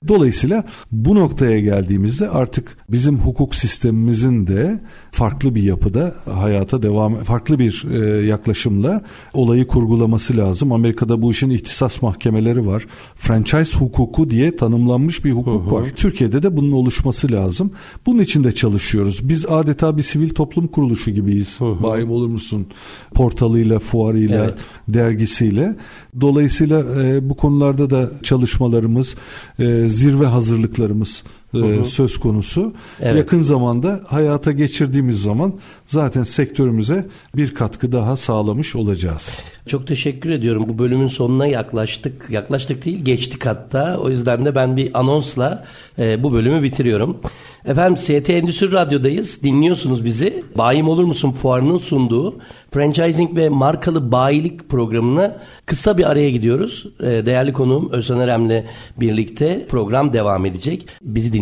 Dolayısıyla 0.08 0.64
bu 0.92 1.16
noktaya 1.16 1.60
geldiğimizde 1.60 2.30
artık 2.30 2.78
bizim 2.90 3.18
hukuk 3.18 3.56
sistemimizin 3.56 4.48
de 4.48 4.82
farklı 5.12 5.56
bir 5.56 5.64
yapıda 5.64 6.16
hayata 6.34 6.84
devam 6.84 7.16
farklı 7.16 7.60
bir 7.60 7.86
e, 7.92 8.26
yaklaşımla 8.26 9.02
olayı 9.34 9.68
kurgulaması 9.68 10.38
lazım. 10.38 10.72
Amerika'da 10.72 11.22
bu 11.22 11.32
işin 11.32 11.50
ihtisas 11.50 12.02
mahkemeleri 12.02 12.66
var. 12.66 12.86
Franchise 13.16 13.80
hukuku 13.80 14.30
diye 14.30 14.56
tanımlanmış 14.56 15.26
bir 15.26 15.32
hukuk 15.32 15.66
hı 15.66 15.70
hı. 15.70 15.72
var. 15.72 15.90
Türkiye'de 15.96 16.44
de 16.44 16.58
bunun 16.58 16.72
oluşması 16.72 17.32
lazım. 17.32 17.72
Bunun 18.06 18.20
için 18.20 18.44
de 18.44 18.52
çalışıyoruz. 18.52 19.30
Biz 19.30 19.46
adeta 19.46 19.98
bir 19.98 20.04
sivil 20.04 20.30
toplum 20.30 20.68
kuruluşu 20.68 21.12
gibiyiz. 21.12 21.62
Hı 21.62 21.66
hı. 21.66 21.84
Bayim 21.84 22.12
olur 22.12 22.28
musun? 22.28 22.68
Portalıyla, 23.14 23.80
fuarıyla, 23.80 24.44
evet. 24.44 24.60
dergisiyle. 24.88 25.76
Dolayısıyla 26.22 27.04
e, 27.04 27.30
bu 27.30 27.36
konularda 27.36 27.90
da 27.90 28.10
çalışmalarımız, 28.24 29.16
e, 29.60 29.90
zirve 29.90 30.26
hazırlıklarımız 30.26 31.24
e, 31.54 31.86
söz 31.86 32.18
konusu. 32.18 32.74
Evet. 33.02 33.18
Yakın 33.18 33.40
zamanda 33.40 34.02
hayata 34.08 34.52
geçirdiğimiz 34.52 35.22
zaman 35.22 35.54
zaten 35.88 36.24
sektörümüze 36.24 37.08
bir 37.36 37.54
katkı 37.54 37.92
daha 37.92 38.16
sağlamış 38.16 38.76
olacağız. 38.76 39.40
Çok 39.68 39.88
teşekkür 39.88 40.30
ediyorum. 40.30 40.66
Bu 40.68 40.80
bölümün 40.80 41.08
sonuna 41.08 41.48
yaklaştık. 41.48 42.30
Yaklaştık 42.30 42.86
değil, 42.86 43.06
geçtik 43.06 43.46
hatta. 43.46 43.98
O 43.98 44.10
yüzden 44.10 44.46
de 44.46 44.56
ben 44.56 44.78
bir 44.78 45.00
anonsla 45.00 45.66
e, 46.00 46.24
bu 46.24 46.34
bölümü 46.34 46.64
bitiriyorum. 46.64 47.18
Efendim 47.66 47.98
ST 47.98 48.30
Endüstri 48.30 48.72
Radyo'dayız. 48.72 49.44
Dinliyorsunuz 49.44 50.06
bizi. 50.06 50.44
Bayim 50.58 50.88
Olur 50.88 51.04
Musun 51.04 51.32
fuarının 51.32 51.78
sunduğu 51.78 52.38
franchising 52.72 53.36
ve 53.36 53.50
markalı 53.50 54.12
bayilik 54.12 54.70
programına 54.70 55.38
kısa 55.66 55.98
bir 55.98 56.10
araya 56.10 56.30
gidiyoruz. 56.30 56.88
Ee, 57.00 57.06
değerli 57.06 57.54
konuğum 57.54 57.90
Özcan 57.92 58.20
Erem'le 58.20 58.64
birlikte 59.00 59.66
program 59.70 60.14
devam 60.14 60.46
edecek. 60.46 60.88
Bizi 61.02 61.34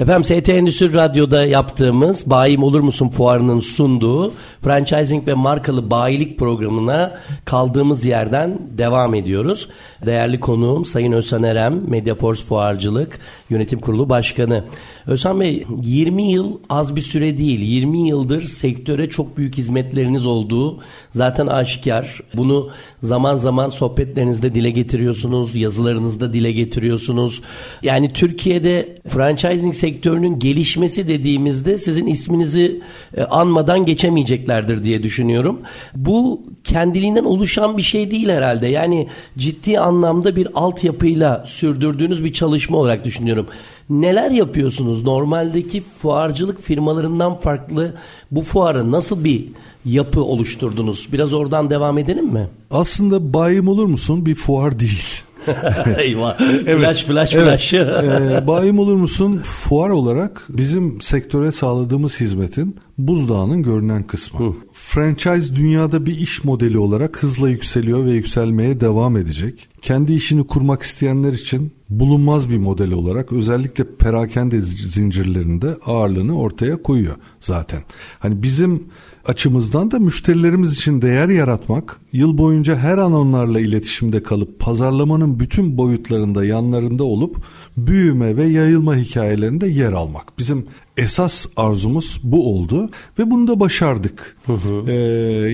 Efendim 0.00 0.24
ST 0.24 0.48
Endüstri 0.48 0.94
Radyo'da 0.94 1.44
yaptığımız 1.44 2.30
Bayim 2.30 2.62
Olur 2.62 2.80
Musun 2.80 3.08
fuarının 3.08 3.60
sunduğu 3.60 4.32
franchising 4.60 5.28
ve 5.28 5.34
markalı 5.34 5.90
bayilik 5.90 6.38
programına 6.38 7.18
kaldığımız 7.44 8.04
yerden 8.04 8.58
devam 8.78 9.14
ediyoruz. 9.14 9.68
Değerli 10.06 10.40
konuğum 10.40 10.84
Sayın 10.84 11.12
Özhan 11.12 11.42
Erem, 11.42 11.90
Mediaforce 11.90 12.44
Fuarcılık 12.44 13.18
Yönetim 13.50 13.80
Kurulu 13.80 14.08
Başkanı. 14.08 14.64
Özhan 15.06 15.40
Bey 15.40 15.64
20 15.82 16.32
yıl 16.32 16.58
az 16.68 16.96
bir 16.96 17.00
süre 17.00 17.38
değil. 17.38 17.60
20 17.60 18.08
yıldır 18.08 18.42
sektöre 18.42 19.08
çok 19.08 19.36
büyük 19.36 19.56
hizmetleriniz 19.56 20.26
olduğu 20.26 20.78
zaten 21.14 21.46
aşikar. 21.46 22.20
Bunu 22.36 22.70
zaman 23.02 23.36
zaman 23.36 23.68
sohbetlerinizde 23.68 24.54
dile 24.54 24.70
getiriyorsunuz, 24.70 25.56
yazılarınızda 25.56 26.32
dile 26.32 26.52
getiriyorsunuz. 26.52 27.42
Yani 27.82 28.12
Türkiye'de 28.12 28.98
franchising 29.08 29.74
sektörünün 29.90 30.38
gelişmesi 30.38 31.08
dediğimizde 31.08 31.78
sizin 31.78 32.06
isminizi 32.06 32.80
e, 33.16 33.22
anmadan 33.22 33.86
geçemeyeceklerdir 33.86 34.84
diye 34.84 35.02
düşünüyorum. 35.02 35.60
Bu 35.94 36.42
kendiliğinden 36.64 37.24
oluşan 37.24 37.76
bir 37.76 37.82
şey 37.82 38.10
değil 38.10 38.28
herhalde. 38.28 38.66
Yani 38.66 39.08
ciddi 39.38 39.80
anlamda 39.80 40.36
bir 40.36 40.48
altyapıyla 40.54 41.44
sürdürdüğünüz 41.46 42.24
bir 42.24 42.32
çalışma 42.32 42.78
olarak 42.78 43.04
düşünüyorum. 43.04 43.46
Neler 43.90 44.30
yapıyorsunuz? 44.30 45.04
Normaldeki 45.04 45.82
fuarcılık 46.02 46.62
firmalarından 46.62 47.34
farklı 47.34 47.94
bu 48.30 48.40
fuarı 48.40 48.92
nasıl 48.92 49.24
bir 49.24 49.48
yapı 49.84 50.22
oluşturdunuz? 50.22 51.08
Biraz 51.12 51.34
oradan 51.34 51.70
devam 51.70 51.98
edelim 51.98 52.26
mi? 52.26 52.48
Aslında 52.70 53.34
bayim 53.34 53.68
olur 53.68 53.86
musun 53.86 54.26
bir 54.26 54.34
fuar 54.34 54.80
değil. 54.80 55.22
Eyvah. 55.98 56.40
Evet. 56.40 56.80
Flash 56.80 57.04
flash 57.04 57.34
evet. 57.34 57.46
flash. 57.46 57.74
ee, 57.74 58.46
bayim 58.46 58.78
olur 58.78 58.94
musun? 58.94 59.40
Fuar 59.44 59.90
olarak 59.90 60.46
bizim 60.48 61.00
sektöre 61.00 61.52
sağladığımız 61.52 62.20
hizmetin 62.20 62.76
buzdağının 62.98 63.62
görünen 63.62 64.02
kısmı. 64.02 64.40
Hı. 64.40 64.52
Franchise 64.72 65.56
dünyada 65.56 66.06
bir 66.06 66.18
iş 66.18 66.44
modeli 66.44 66.78
olarak 66.78 67.22
hızla 67.22 67.48
yükseliyor 67.48 68.04
ve 68.04 68.12
yükselmeye 68.12 68.80
devam 68.80 69.16
edecek. 69.16 69.68
Kendi 69.82 70.12
işini 70.12 70.46
kurmak 70.46 70.82
isteyenler 70.82 71.32
için 71.32 71.72
bulunmaz 71.90 72.50
bir 72.50 72.58
model 72.58 72.92
olarak 72.92 73.32
özellikle 73.32 73.84
perakende 73.96 74.60
zincirlerinde 74.60 75.76
ağırlığını 75.86 76.40
ortaya 76.40 76.82
koyuyor 76.82 77.16
zaten. 77.40 77.80
Hani 78.18 78.42
bizim 78.42 78.84
açımızdan 79.24 79.90
da 79.90 79.98
müşterilerimiz 79.98 80.74
için 80.74 81.02
değer 81.02 81.28
yaratmak, 81.28 82.00
yıl 82.12 82.38
boyunca 82.38 82.76
her 82.76 82.98
an 82.98 83.12
onlarla 83.12 83.60
iletişimde 83.60 84.22
kalıp 84.22 84.60
pazarlamanın 84.60 85.40
bütün 85.40 85.76
boyutlarında 85.76 86.44
yanlarında 86.44 87.04
olup 87.04 87.36
büyüme 87.76 88.36
ve 88.36 88.44
yayılma 88.44 88.96
hikayelerinde 88.96 89.66
yer 89.66 89.92
almak. 89.92 90.38
Bizim 90.38 90.66
esas 90.96 91.46
arzumuz 91.56 92.20
bu 92.22 92.54
oldu 92.54 92.90
ve 93.18 93.30
bunu 93.30 93.46
da 93.48 93.60
başardık. 93.60 94.36
Hı 94.46 94.52
hı. 94.52 94.90
Ee, 94.90 94.94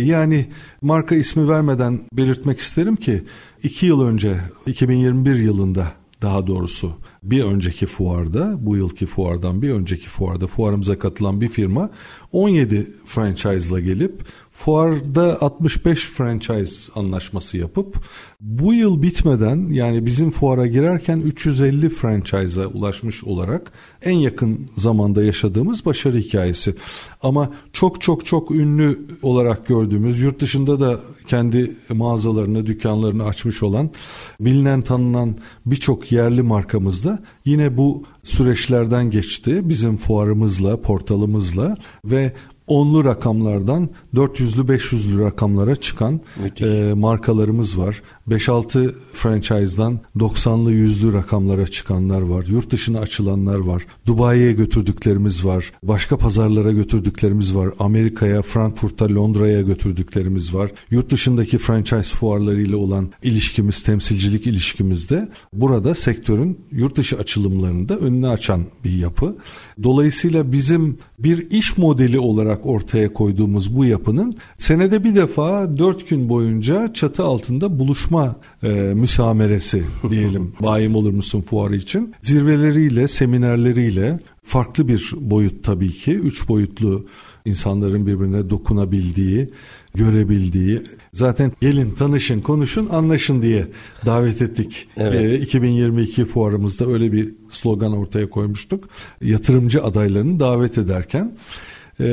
yani 0.05 0.47
marka 0.83 1.15
ismi 1.15 1.49
vermeden 1.49 2.01
belirtmek 2.13 2.59
isterim 2.59 2.97
ki 2.97 3.23
iki 3.63 3.87
yıl 3.87 4.01
önce 4.03 4.41
2021 4.67 5.37
yılında 5.37 5.93
daha 6.23 6.47
doğrusu 6.47 6.93
bir 7.23 7.45
önceki 7.45 7.87
fuarda, 7.87 8.57
bu 8.67 8.77
yılki 8.77 9.07
fuardan 9.07 9.63
bir 9.63 9.71
önceki 9.71 10.09
fuarda 10.09 10.47
fuarımıza 10.47 10.99
katılan 10.99 11.41
bir 11.41 11.49
firma 11.49 11.91
17 12.33 12.87
franchise 13.05 13.75
ile 13.75 13.81
gelip 13.81 14.25
fuarda 14.57 15.39
65 15.41 16.09
franchise 16.09 16.93
anlaşması 16.95 17.59
yapıp 17.59 17.97
bu 18.41 18.75
yıl 18.75 19.03
bitmeden 19.03 19.69
yani 19.71 20.07
bizim 20.07 20.31
fuara 20.31 20.67
girerken 20.67 21.21
350 21.21 21.89
franchise'a 21.89 22.67
ulaşmış 22.67 23.25
olarak 23.25 23.73
en 24.03 24.15
yakın 24.15 24.69
zamanda 24.77 25.25
yaşadığımız 25.25 25.87
başarı 25.87 26.19
hikayesi. 26.19 26.75
Ama 27.23 27.51
çok 27.73 28.01
çok 28.01 28.27
çok 28.27 28.51
ünlü 28.51 29.07
olarak 29.23 29.67
gördüğümüz 29.67 30.21
yurt 30.21 30.41
dışında 30.41 30.81
da 30.81 31.01
kendi 31.27 31.73
mağazalarını, 31.93 32.67
dükkanlarını 32.67 33.25
açmış 33.25 33.63
olan 33.63 33.91
bilinen 34.41 34.81
tanınan 34.81 35.39
birçok 35.67 36.13
yerli 36.13 36.43
markamız 36.43 37.05
da 37.05 37.23
yine 37.45 37.77
bu 37.77 38.05
süreçlerden 38.23 39.11
geçti. 39.11 39.61
Bizim 39.65 39.97
fuarımızla, 39.97 40.81
portalımızla 40.81 41.77
ve 42.05 42.33
onlu 42.67 43.05
rakamlardan 43.05 43.91
400'lü 44.15 44.77
500'lü 44.77 45.25
rakamlara 45.25 45.77
çıkan 45.77 46.21
e, 46.61 46.93
markalarımız 46.95 47.79
var. 47.79 48.03
5-6 48.29 48.93
franchise'dan 49.13 50.01
90'lı 50.17 50.73
100'lü 50.73 51.13
rakamlara 51.13 51.67
çıkanlar 51.67 52.21
var. 52.21 52.45
Yurt 52.49 52.71
dışına 52.71 53.01
açılanlar 53.01 53.59
var. 53.59 53.87
Dubai'ye 54.07 54.53
götürdüklerimiz 54.53 55.45
var. 55.45 55.73
Başka 55.83 56.17
pazarlara 56.19 56.73
götürdüklerimiz 56.73 57.55
var. 57.55 57.71
Amerika'ya, 57.79 58.43
Frankfurt'a, 58.43 59.15
Londra'ya 59.15 59.63
götürdüklerimiz 59.63 60.55
var. 60.55 60.71
Yurt 60.91 61.11
dışındaki 61.11 61.59
franchise 61.59 62.17
fuarlarıyla 62.17 62.77
olan 62.77 63.13
ilişkimiz, 63.23 63.83
temsilcilik 63.83 64.47
ilişkimizde 64.47 65.29
burada 65.53 65.95
sektörün 65.95 66.61
yurt 66.71 66.97
dışı 66.97 67.17
açılımlarında 67.17 67.97
önüne 67.97 68.29
açan 68.29 68.65
bir 68.85 68.93
yapı. 68.93 69.37
Dolayısıyla 69.83 70.53
bizim 70.53 70.99
bir 71.19 71.51
iş 71.51 71.79
modeli 71.79 72.19
olarak 72.19 72.56
ortaya 72.65 73.13
koyduğumuz 73.13 73.77
bu 73.77 73.85
yapının 73.85 74.33
senede 74.57 75.05
bir 75.05 75.15
defa 75.15 75.79
dört 75.79 76.09
gün 76.09 76.29
boyunca 76.29 76.93
çatı 76.93 77.25
altında 77.25 77.79
buluşma 77.79 78.37
e, 78.63 78.69
müsameresi 78.95 79.85
diyelim 80.11 80.53
bayim 80.61 80.95
olur 80.95 81.13
musun 81.13 81.41
fuarı 81.41 81.77
için 81.77 82.15
zirveleriyle 82.21 83.09
seminerleriyle 83.09 84.19
farklı 84.43 84.89
bir 84.89 85.13
boyut 85.21 85.65
tabii 85.65 85.93
ki 85.93 86.15
üç 86.15 86.49
boyutlu 86.49 87.07
insanların 87.45 88.07
birbirine 88.07 88.51
dokunabildiği, 88.51 89.49
görebildiği. 89.95 90.83
Zaten 91.13 91.53
gelin 91.61 91.91
tanışın, 91.91 92.41
konuşun, 92.41 92.89
anlaşın 92.89 93.43
diye 93.43 93.69
davet 94.07 94.43
ettik. 94.43 94.89
Evet. 94.97 95.35
E, 95.35 95.39
2022 95.39 96.25
fuarımızda 96.25 96.87
öyle 96.87 97.13
bir 97.13 97.35
slogan 97.49 97.93
ortaya 97.93 98.31
koymuştuk. 98.31 98.89
Yatırımcı 99.21 99.85
adaylarını 99.85 100.41
davet 100.41 100.79
ederken. 100.79 101.37
E, 102.01 102.05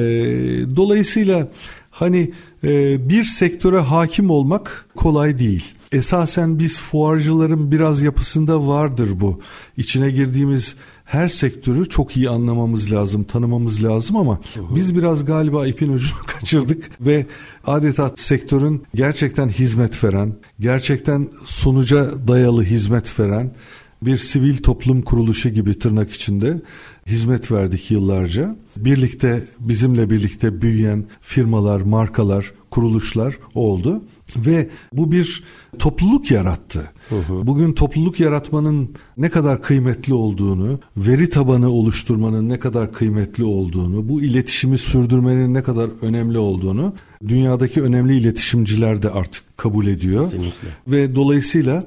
dolayısıyla 0.76 1.48
hani 1.92 2.32
e, 2.64 3.10
bir 3.10 3.26
sektöre 3.26 3.80
hakim 3.80 4.30
olmak 4.30 4.86
kolay 4.96 5.40
değil. 5.40 5.74
Esasen 5.92 6.60
biz 6.60 6.82
fuarcıların 6.82 7.72
biraz 7.72 8.02
yapısında 8.02 8.68
vardır 8.68 9.10
bu. 9.14 9.42
İçine 9.78 10.12
girdiğimiz 10.12 10.76
her 11.06 11.30
sektörü 11.30 11.90
çok 11.90 12.18
iyi 12.18 12.30
anlamamız 12.30 12.92
lazım, 12.92 13.24
tanımamız 13.24 13.84
lazım 13.84 14.16
ama 14.16 14.40
biz 14.56 14.96
biraz 14.96 15.26
galiba 15.26 15.68
ipin 15.68 15.94
ucunu 15.94 16.20
kaçırdık 16.28 16.90
ve 17.02 17.26
adeta 17.66 18.12
sektörün 18.16 18.84
gerçekten 18.96 19.50
hizmet 19.50 20.04
veren, 20.04 20.36
gerçekten 20.60 21.30
sonuca 21.46 22.28
dayalı 22.28 22.64
hizmet 22.64 23.20
veren 23.20 23.52
bir 24.06 24.18
sivil 24.18 24.58
toplum 24.58 25.02
kuruluşu 25.02 25.50
gibi 25.50 25.80
tırnak 25.80 26.12
içinde 26.12 26.62
hizmet 27.08 27.52
verdik 27.52 27.92
yıllarca. 27.92 28.56
Birlikte 28.78 29.44
bizimle 29.60 30.10
birlikte 30.10 30.62
büyüyen 30.62 31.06
firmalar, 31.22 31.82
markalar, 31.82 32.52
kuruluşlar 32.72 33.38
oldu 33.56 34.04
ve 34.38 34.70
bu 34.94 35.12
bir 35.12 35.44
topluluk 35.80 36.32
yarattı. 36.32 36.92
Hı 37.10 37.16
hı. 37.16 37.48
Bugün 37.48 37.74
topluluk 37.74 38.20
yaratmanın 38.20 38.90
ne 39.18 39.30
kadar 39.30 39.62
kıymetli 39.62 40.14
olduğunu, 40.14 40.80
veri 40.98 41.30
tabanı 41.30 41.70
oluşturmanın 41.70 42.50
ne 42.50 42.60
kadar 42.60 42.94
kıymetli 42.94 43.44
olduğunu, 43.44 44.10
bu 44.10 44.22
iletişimi 44.22 44.78
sürdürmenin 44.78 45.54
ne 45.54 45.64
kadar 45.64 45.90
önemli 46.02 46.38
olduğunu 46.38 46.94
dünyadaki 47.28 47.82
önemli 47.82 48.18
iletişimciler 48.18 49.02
de 49.02 49.10
artık 49.10 49.58
kabul 49.58 49.88
ediyor. 49.88 50.24
Kesinlikle. 50.24 50.68
Ve 50.88 51.16
dolayısıyla 51.16 51.84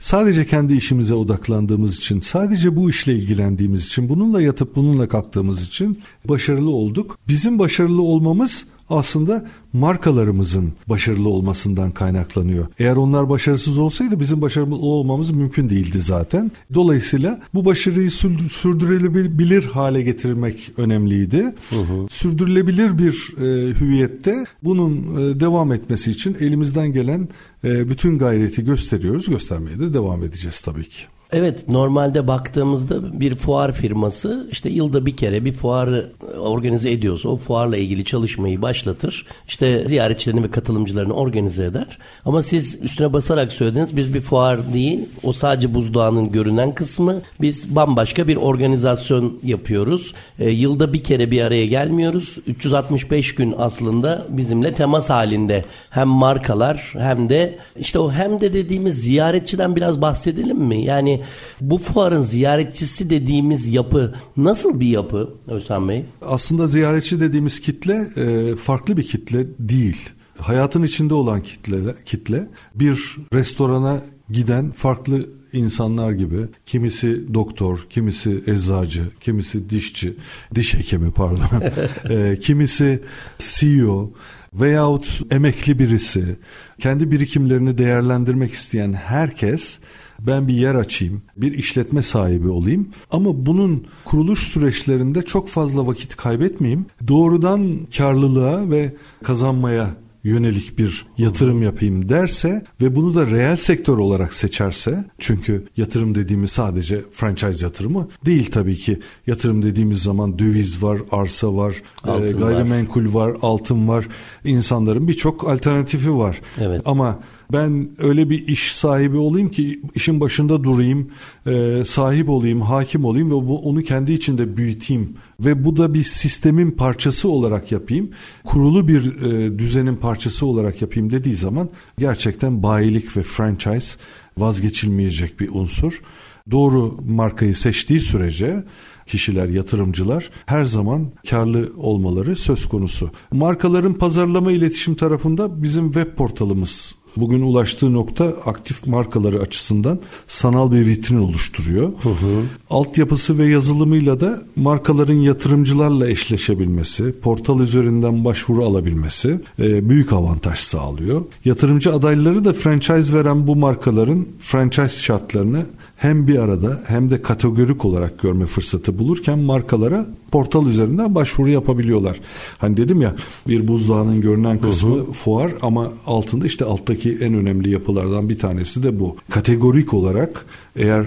sadece 0.00 0.46
kendi 0.46 0.76
işimize 0.76 1.14
odaklandığımız 1.14 1.96
için, 1.96 2.20
sadece 2.20 2.76
bu 2.76 2.90
işle 2.90 3.14
ilgilendiğimiz 3.14 3.86
için, 3.86 4.08
bununla 4.08 4.42
yatıp 4.42 4.76
bununla 4.76 5.08
kalktığımız 5.08 5.66
için 5.66 6.02
başarılı 6.24 6.70
olduk. 6.70 7.18
Bizim 7.28 7.58
başarılı 7.58 8.02
olmamız 8.02 8.66
aslında 8.90 9.46
markalarımızın 9.72 10.72
başarılı 10.86 11.28
olmasından 11.28 11.90
kaynaklanıyor. 11.90 12.66
Eğer 12.78 12.96
onlar 12.96 13.28
başarısız 13.28 13.78
olsaydı 13.78 14.20
bizim 14.20 14.42
başarılı 14.42 14.76
olmamız 14.76 15.30
mümkün 15.30 15.68
değildi 15.68 16.00
zaten. 16.00 16.52
Dolayısıyla 16.74 17.40
bu 17.54 17.64
başarıyı 17.64 18.10
sürdürülebilir 18.10 19.64
hale 19.64 20.02
getirmek 20.02 20.72
önemliydi. 20.76 21.54
Hı 21.70 21.76
hı. 21.76 22.06
Sürdürülebilir 22.08 22.98
bir 22.98 23.34
e, 23.38 23.74
hüviyette 23.80 24.44
bunun 24.62 24.96
e, 24.96 25.40
devam 25.40 25.72
etmesi 25.72 26.10
için 26.10 26.36
elimizden 26.40 26.92
gelen 26.92 27.28
e, 27.64 27.88
bütün 27.88 28.18
gayreti 28.18 28.64
gösteriyoruz. 28.64 29.28
Göstermeye 29.28 29.78
de 29.78 29.94
devam 29.94 30.24
edeceğiz 30.24 30.60
tabii 30.60 30.88
ki. 30.88 31.02
Evet 31.32 31.68
normalde 31.68 32.28
baktığımızda 32.28 33.20
bir 33.20 33.34
fuar 33.34 33.72
firması 33.72 34.48
işte 34.50 34.68
yılda 34.68 35.06
bir 35.06 35.16
kere 35.16 35.44
bir 35.44 35.52
fuarı 35.52 36.10
organize 36.38 36.90
ediyorsa 36.90 37.28
o 37.28 37.36
fuarla 37.36 37.76
ilgili 37.76 38.04
çalışmayı 38.04 38.62
başlatır. 38.62 39.26
İşte 39.48 39.86
ziyaretçilerini 39.86 40.42
ve 40.42 40.50
katılımcılarını 40.50 41.12
organize 41.12 41.64
eder. 41.64 41.98
Ama 42.24 42.42
siz 42.42 42.78
üstüne 42.82 43.12
basarak 43.12 43.52
söylediniz 43.52 43.96
biz 43.96 44.14
bir 44.14 44.20
fuar 44.20 44.74
değil 44.74 45.08
o 45.22 45.32
sadece 45.32 45.74
buzdağının 45.74 46.32
görünen 46.32 46.74
kısmı 46.74 47.22
biz 47.40 47.76
bambaşka 47.76 48.28
bir 48.28 48.36
organizasyon 48.36 49.38
yapıyoruz. 49.44 50.14
E, 50.38 50.50
yılda 50.50 50.92
bir 50.92 51.04
kere 51.04 51.30
bir 51.30 51.40
araya 51.40 51.66
gelmiyoruz. 51.66 52.38
365 52.46 53.34
gün 53.34 53.54
aslında 53.58 54.26
bizimle 54.28 54.74
temas 54.74 55.10
halinde 55.10 55.64
hem 55.90 56.08
markalar 56.08 56.94
hem 56.98 57.28
de 57.28 57.58
işte 57.80 57.98
o 57.98 58.12
hem 58.12 58.40
de 58.40 58.52
dediğimiz 58.52 59.02
ziyaretçiden 59.02 59.76
biraz 59.76 60.02
bahsedelim 60.02 60.58
mi? 60.58 60.84
Yani 60.84 61.19
bu 61.60 61.78
fuarın 61.78 62.20
ziyaretçisi 62.20 63.10
dediğimiz 63.10 63.68
yapı 63.68 64.14
nasıl 64.36 64.80
bir 64.80 64.88
yapı 64.88 65.34
Özlem 65.46 65.88
Bey? 65.88 66.04
Aslında 66.22 66.66
ziyaretçi 66.66 67.20
dediğimiz 67.20 67.60
kitle 67.60 68.08
e, 68.16 68.56
farklı 68.56 68.96
bir 68.96 69.02
kitle 69.02 69.46
değil. 69.58 70.10
Hayatın 70.38 70.82
içinde 70.82 71.14
olan 71.14 71.40
kitle, 71.40 71.94
kitle 72.04 72.48
bir 72.74 73.16
restorana 73.34 74.00
giden 74.30 74.70
farklı 74.70 75.39
insanlar 75.52 76.12
gibi 76.12 76.46
kimisi 76.66 77.34
doktor, 77.34 77.86
kimisi 77.90 78.42
eczacı, 78.46 79.02
kimisi 79.20 79.70
dişçi, 79.70 80.16
diş 80.54 80.74
hekimi 80.74 81.12
pardon, 81.12 81.62
e, 82.10 82.38
kimisi 82.40 83.02
CEO 83.38 84.12
veyahut 84.54 85.20
emekli 85.30 85.78
birisi, 85.78 86.36
kendi 86.78 87.10
birikimlerini 87.10 87.78
değerlendirmek 87.78 88.52
isteyen 88.52 88.92
herkes 88.92 89.78
ben 90.26 90.48
bir 90.48 90.54
yer 90.54 90.74
açayım, 90.74 91.22
bir 91.36 91.52
işletme 91.52 92.02
sahibi 92.02 92.48
olayım 92.48 92.88
ama 93.10 93.46
bunun 93.46 93.86
kuruluş 94.04 94.40
süreçlerinde 94.40 95.22
çok 95.22 95.48
fazla 95.48 95.86
vakit 95.86 96.16
kaybetmeyeyim. 96.16 96.86
Doğrudan 97.08 97.78
karlılığa 97.96 98.70
ve 98.70 98.94
kazanmaya 99.22 99.90
yönelik 100.24 100.78
bir 100.78 101.06
yatırım 101.18 101.62
yapayım 101.62 102.08
derse 102.08 102.64
ve 102.82 102.96
bunu 102.96 103.14
da 103.14 103.26
reel 103.26 103.56
sektör 103.56 103.98
olarak 103.98 104.34
seçerse 104.34 105.04
çünkü 105.18 105.64
yatırım 105.76 106.14
dediğimiz 106.14 106.50
sadece 106.50 107.04
franchise 107.12 107.66
yatırımı 107.66 108.08
değil 108.26 108.50
tabii 108.50 108.76
ki 108.76 109.00
yatırım 109.26 109.62
dediğimiz 109.62 110.02
zaman 110.02 110.38
döviz 110.38 110.82
var, 110.82 111.00
arsa 111.10 111.56
var, 111.56 111.74
e, 112.06 112.32
gayrimenkul 112.32 113.14
var. 113.14 113.28
var, 113.28 113.36
altın 113.42 113.88
var. 113.88 114.08
İnsanların 114.44 115.08
birçok 115.08 115.48
alternatifi 115.48 116.16
var. 116.16 116.40
Evet. 116.60 116.82
Ama 116.84 117.18
ben 117.52 117.90
öyle 117.98 118.30
bir 118.30 118.48
iş 118.48 118.72
sahibi 118.72 119.16
olayım 119.16 119.48
ki 119.48 119.82
işin 119.94 120.20
başında 120.20 120.64
durayım, 120.64 121.10
e, 121.46 121.82
sahip 121.84 122.28
olayım, 122.28 122.60
hakim 122.60 123.04
olayım 123.04 123.30
ve 123.30 123.48
bu, 123.48 123.58
onu 123.58 123.82
kendi 123.82 124.12
içinde 124.12 124.56
büyüteyim 124.56 125.16
ve 125.40 125.64
bu 125.64 125.76
da 125.76 125.94
bir 125.94 126.02
sistemin 126.02 126.70
parçası 126.70 127.28
olarak 127.28 127.72
yapayım. 127.72 128.10
Kurulu 128.44 128.88
bir 128.88 129.22
e, 129.22 129.58
düzenin 129.58 129.96
parçası 129.96 130.46
olarak 130.46 130.82
yapayım 130.82 131.10
dediği 131.10 131.34
zaman 131.34 131.68
gerçekten 131.98 132.62
bayilik 132.62 133.16
ve 133.16 133.22
franchise 133.22 133.98
vazgeçilmeyecek 134.38 135.40
bir 135.40 135.48
unsur. 135.52 136.02
Doğru 136.50 136.96
markayı 137.08 137.54
seçtiği 137.54 138.00
sürece 138.00 138.64
kişiler, 139.06 139.48
yatırımcılar 139.48 140.30
her 140.46 140.64
zaman 140.64 141.12
karlı 141.30 141.72
olmaları 141.76 142.36
söz 142.36 142.68
konusu. 142.68 143.10
Markaların 143.32 143.94
pazarlama 143.94 144.52
iletişim 144.52 144.94
tarafında 144.94 145.62
bizim 145.62 145.92
web 145.92 146.14
portalımız 146.14 146.94
bugün 147.16 147.42
ulaştığı 147.42 147.92
nokta 147.92 148.24
aktif 148.24 148.86
markaları 148.86 149.40
açısından 149.40 149.98
sanal 150.26 150.72
bir 150.72 150.86
vitrin 150.86 151.18
oluşturuyor. 151.18 151.88
Hı 152.02 152.08
hı. 152.08 152.42
Altyapısı 152.70 153.38
ve 153.38 153.46
yazılımıyla 153.46 154.20
da 154.20 154.42
markaların 154.56 155.14
yatırımcılarla 155.14 156.08
eşleşebilmesi, 156.08 157.20
portal 157.20 157.60
üzerinden 157.60 158.24
başvuru 158.24 158.64
alabilmesi 158.64 159.40
e, 159.58 159.88
büyük 159.88 160.12
avantaj 160.12 160.58
sağlıyor. 160.58 161.22
Yatırımcı 161.44 161.94
adayları 161.94 162.44
da 162.44 162.52
franchise 162.52 163.14
veren 163.14 163.46
bu 163.46 163.56
markaların 163.56 164.26
franchise 164.40 165.02
şartlarını 165.02 165.66
hem 166.00 166.26
bir 166.26 166.38
arada 166.38 166.80
hem 166.86 167.10
de 167.10 167.22
kategorik 167.22 167.84
olarak 167.84 168.18
görme 168.18 168.46
fırsatı 168.46 168.98
bulurken 168.98 169.38
markalara 169.38 170.06
portal 170.32 170.66
üzerinden 170.66 171.14
başvuru 171.14 171.50
yapabiliyorlar. 171.50 172.20
Hani 172.58 172.76
dedim 172.76 173.02
ya 173.02 173.14
bir 173.48 173.68
buzdağının 173.68 174.20
görünen 174.20 174.58
kısmı 174.58 174.96
hı 174.96 175.00
hı. 175.00 175.12
fuar 175.12 175.52
ama 175.62 175.92
altında 176.06 176.46
işte 176.46 176.64
alttaki 176.64 177.18
en 177.20 177.34
önemli 177.34 177.70
yapılardan 177.70 178.28
bir 178.28 178.38
tanesi 178.38 178.82
de 178.82 179.00
bu. 179.00 179.16
Kategorik 179.30 179.94
olarak 179.94 180.46
eğer 180.76 181.06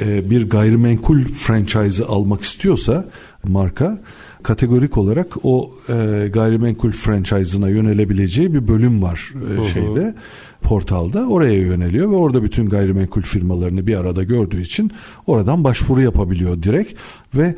e, 0.00 0.30
bir 0.30 0.50
gayrimenkul 0.50 1.24
franchise'ı 1.24 2.06
almak 2.06 2.42
istiyorsa 2.42 3.04
marka 3.44 4.00
kategorik 4.42 4.98
olarak 4.98 5.36
o 5.42 5.70
e, 5.88 6.28
gayrimenkul 6.32 6.92
franchise'ına 6.92 7.68
yönelebileceği 7.68 8.54
bir 8.54 8.68
bölüm 8.68 9.02
var 9.02 9.32
e, 9.60 9.64
şeyde 9.64 10.14
portalda 10.62 11.28
oraya 11.28 11.58
yöneliyor 11.58 12.10
ve 12.10 12.14
orada 12.14 12.42
bütün 12.42 12.68
gayrimenkul 12.68 13.22
firmalarını 13.22 13.86
bir 13.86 13.96
arada 13.96 14.22
gördüğü 14.22 14.60
için 14.60 14.90
oradan 15.26 15.64
başvuru 15.64 16.02
yapabiliyor 16.02 16.62
direkt 16.62 17.00
ve 17.34 17.54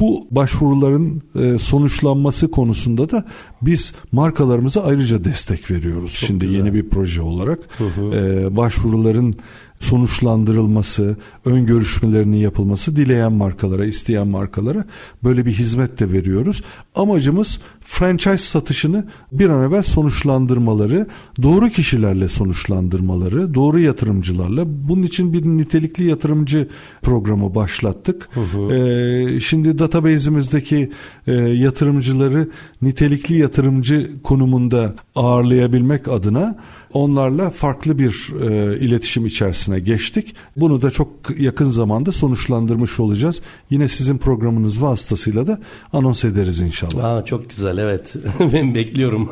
bu 0.00 0.26
başvuruların 0.30 1.22
e, 1.34 1.58
sonuçlanması 1.58 2.50
konusunda 2.50 3.10
da 3.10 3.24
biz 3.62 3.92
markalarımıza 4.12 4.84
ayrıca 4.84 5.24
destek 5.24 5.70
veriyoruz. 5.70 6.10
Çok 6.10 6.26
Şimdi 6.26 6.46
güzel. 6.46 6.58
yeni 6.58 6.74
bir 6.74 6.88
proje 6.88 7.22
olarak 7.22 7.58
hı 7.78 7.84
hı. 7.84 8.16
E, 8.16 8.56
başvuruların 8.56 9.34
sonuçlandırılması, 9.80 11.16
ön 11.44 11.66
görüşmelerinin 11.66 12.36
yapılması 12.36 12.96
dileyen 12.96 13.32
markalara, 13.32 13.86
isteyen 13.86 14.28
markalara 14.28 14.84
böyle 15.24 15.46
bir 15.46 15.52
hizmet 15.52 16.00
de 16.00 16.12
veriyoruz. 16.12 16.62
Amacımız 16.94 17.60
franchise 17.80 18.38
satışını 18.38 19.06
bir 19.32 19.48
an 19.48 19.68
evvel 19.68 19.82
sonuçlandırmaları, 19.82 21.06
doğru 21.42 21.68
kişilerle 21.68 22.28
sonuçlandırmaları, 22.28 23.54
doğru 23.54 23.80
yatırımcılarla. 23.80 24.64
Bunun 24.66 25.02
için 25.02 25.32
bir 25.32 25.44
nitelikli 25.44 26.04
yatırımcı 26.04 26.68
programı 27.02 27.54
başlattık. 27.54 28.28
Hı 28.34 28.40
hı. 28.40 28.74
Ee, 28.74 29.40
şimdi 29.40 29.78
database'imizdeki 29.78 30.90
e, 31.26 31.32
yatırımcıları 31.34 32.48
nitelikli 32.82 33.38
yatırımcı 33.38 34.22
konumunda 34.22 34.94
ağırlayabilmek 35.14 36.08
adına 36.08 36.56
onlarla 36.92 37.50
farklı 37.50 37.98
bir 37.98 38.32
e, 38.42 38.78
iletişim 38.78 39.26
içerisine 39.68 39.80
geçtik. 39.80 40.34
Bunu 40.56 40.82
da 40.82 40.90
çok 40.90 41.08
yakın 41.38 41.64
zamanda 41.64 42.12
sonuçlandırmış 42.12 43.00
olacağız. 43.00 43.42
Yine 43.70 43.88
sizin 43.88 44.18
programınız 44.18 44.82
vasıtasıyla 44.82 45.46
da 45.46 45.58
anons 45.92 46.24
ederiz 46.24 46.60
inşallah. 46.60 47.04
Aa, 47.04 47.24
çok 47.24 47.50
güzel 47.50 47.78
evet. 47.78 48.16
ben 48.52 48.74
bekliyorum. 48.74 49.30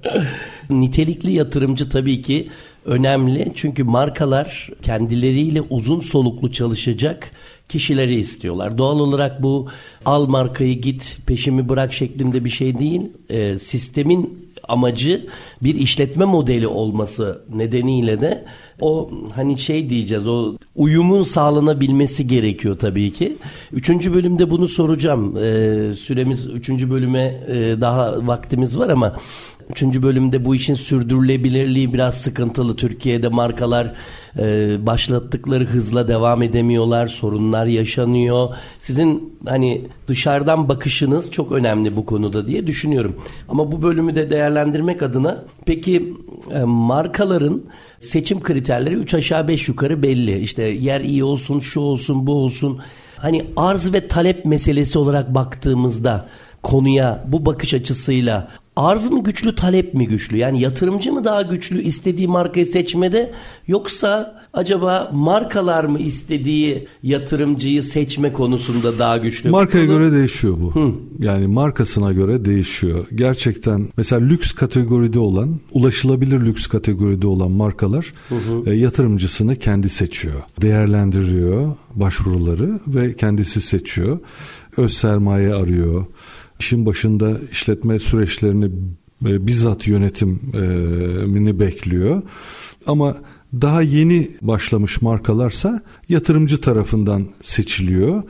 Nitelikli 0.70 1.32
yatırımcı 1.32 1.88
tabii 1.88 2.22
ki 2.22 2.48
önemli. 2.84 3.52
Çünkü 3.54 3.84
markalar 3.84 4.70
kendileriyle 4.82 5.62
uzun 5.62 6.00
soluklu 6.00 6.50
çalışacak 6.50 7.30
kişileri 7.68 8.14
istiyorlar. 8.14 8.78
Doğal 8.78 8.98
olarak 8.98 9.42
bu 9.42 9.68
al 10.04 10.26
markayı 10.26 10.80
git 10.80 11.18
peşimi 11.26 11.68
bırak 11.68 11.92
şeklinde 11.92 12.44
bir 12.44 12.50
şey 12.50 12.78
değil. 12.78 13.02
E, 13.28 13.58
sistemin 13.58 14.50
amacı 14.68 15.26
bir 15.62 15.74
işletme 15.74 16.24
modeli 16.24 16.66
olması 16.66 17.44
nedeniyle 17.54 18.20
de 18.20 18.44
o 18.80 19.10
hani 19.34 19.58
şey 19.58 19.90
diyeceğiz 19.90 20.26
o 20.26 20.56
uyumun 20.76 21.22
sağlanabilmesi 21.22 22.26
gerekiyor 22.26 22.78
tabii 22.78 23.12
ki. 23.12 23.36
Üçüncü 23.72 24.14
bölümde 24.14 24.50
bunu 24.50 24.68
soracağım. 24.68 25.36
Ee, 25.36 25.94
süremiz 25.94 26.46
üçüncü 26.46 26.90
bölüme 26.90 27.40
e, 27.48 27.80
daha 27.80 28.26
vaktimiz 28.26 28.78
var 28.78 28.88
ama 28.88 29.16
Üçüncü 29.70 30.02
bölümde 30.02 30.44
bu 30.44 30.54
işin 30.54 30.74
sürdürülebilirliği 30.74 31.94
biraz 31.94 32.14
sıkıntılı. 32.14 32.76
Türkiye'de 32.76 33.28
markalar 33.28 33.92
e, 34.38 34.76
başlattıkları 34.86 35.66
hızla 35.66 36.08
devam 36.08 36.42
edemiyorlar. 36.42 37.06
Sorunlar 37.06 37.66
yaşanıyor. 37.66 38.48
Sizin 38.80 39.38
hani 39.46 39.82
dışarıdan 40.08 40.68
bakışınız 40.68 41.30
çok 41.30 41.52
önemli 41.52 41.96
bu 41.96 42.06
konuda 42.06 42.46
diye 42.46 42.66
düşünüyorum. 42.66 43.16
Ama 43.48 43.72
bu 43.72 43.82
bölümü 43.82 44.14
de 44.16 44.30
değerlendirmek 44.30 45.02
adına 45.02 45.44
peki 45.66 46.14
e, 46.54 46.58
markaların 46.64 47.62
seçim 47.98 48.42
kriterleri 48.42 48.94
3 48.94 49.14
aşağı 49.14 49.48
5 49.48 49.68
yukarı 49.68 50.02
belli. 50.02 50.38
İşte 50.38 50.62
yer 50.62 51.00
iyi 51.00 51.24
olsun, 51.24 51.58
şu 51.58 51.80
olsun, 51.80 52.26
bu 52.26 52.34
olsun. 52.34 52.78
Hani 53.16 53.44
arz 53.56 53.92
ve 53.92 54.08
talep 54.08 54.44
meselesi 54.44 54.98
olarak 54.98 55.34
baktığımızda 55.34 56.26
konuya 56.62 57.24
bu 57.26 57.46
bakış 57.46 57.74
açısıyla 57.74 58.48
arz 58.76 59.10
mı 59.10 59.24
güçlü 59.24 59.54
talep 59.54 59.94
mi 59.94 60.06
güçlü? 60.06 60.36
Yani 60.36 60.60
yatırımcı 60.60 61.12
mı 61.12 61.24
daha 61.24 61.42
güçlü 61.42 61.82
istediği 61.82 62.28
markayı 62.28 62.66
seçmede 62.66 63.32
yoksa 63.66 64.40
acaba 64.52 65.10
markalar 65.14 65.84
mı 65.84 65.98
istediği 65.98 66.88
yatırımcıyı 67.02 67.82
seçme 67.82 68.32
konusunda 68.32 68.98
daha 68.98 69.16
güçlü? 69.16 69.50
Markaya 69.50 69.88
Bunu... 69.88 69.98
göre 69.98 70.12
değişiyor 70.12 70.56
bu. 70.60 70.80
Hı. 70.80 70.92
Yani 71.18 71.46
markasına 71.46 72.12
göre 72.12 72.44
değişiyor. 72.44 73.08
Gerçekten 73.14 73.88
mesela 73.96 74.26
lüks 74.26 74.52
kategoride 74.52 75.18
olan, 75.18 75.60
ulaşılabilir 75.72 76.40
lüks 76.40 76.66
kategoride 76.66 77.26
olan 77.26 77.50
markalar 77.50 78.14
hı 78.28 78.34
hı. 78.34 78.70
E, 78.70 78.74
yatırımcısını 78.74 79.56
kendi 79.56 79.88
seçiyor. 79.88 80.42
Değerlendiriyor 80.62 81.72
başvuruları 81.94 82.80
ve 82.86 83.16
kendisi 83.16 83.60
seçiyor. 83.60 84.18
Öz 84.76 84.92
sermaye 84.92 85.54
arıyor 85.54 86.06
işin 86.60 86.86
başında 86.86 87.38
işletme 87.52 87.98
süreçlerini 87.98 88.70
e, 89.26 89.46
bizzat 89.46 89.86
yönetimini 89.86 91.60
bekliyor. 91.60 92.22
Ama 92.86 93.16
daha 93.52 93.82
yeni 93.82 94.30
başlamış 94.42 95.02
markalarsa 95.02 95.80
yatırımcı 96.08 96.60
tarafından 96.60 97.26
seçiliyor. 97.42 98.22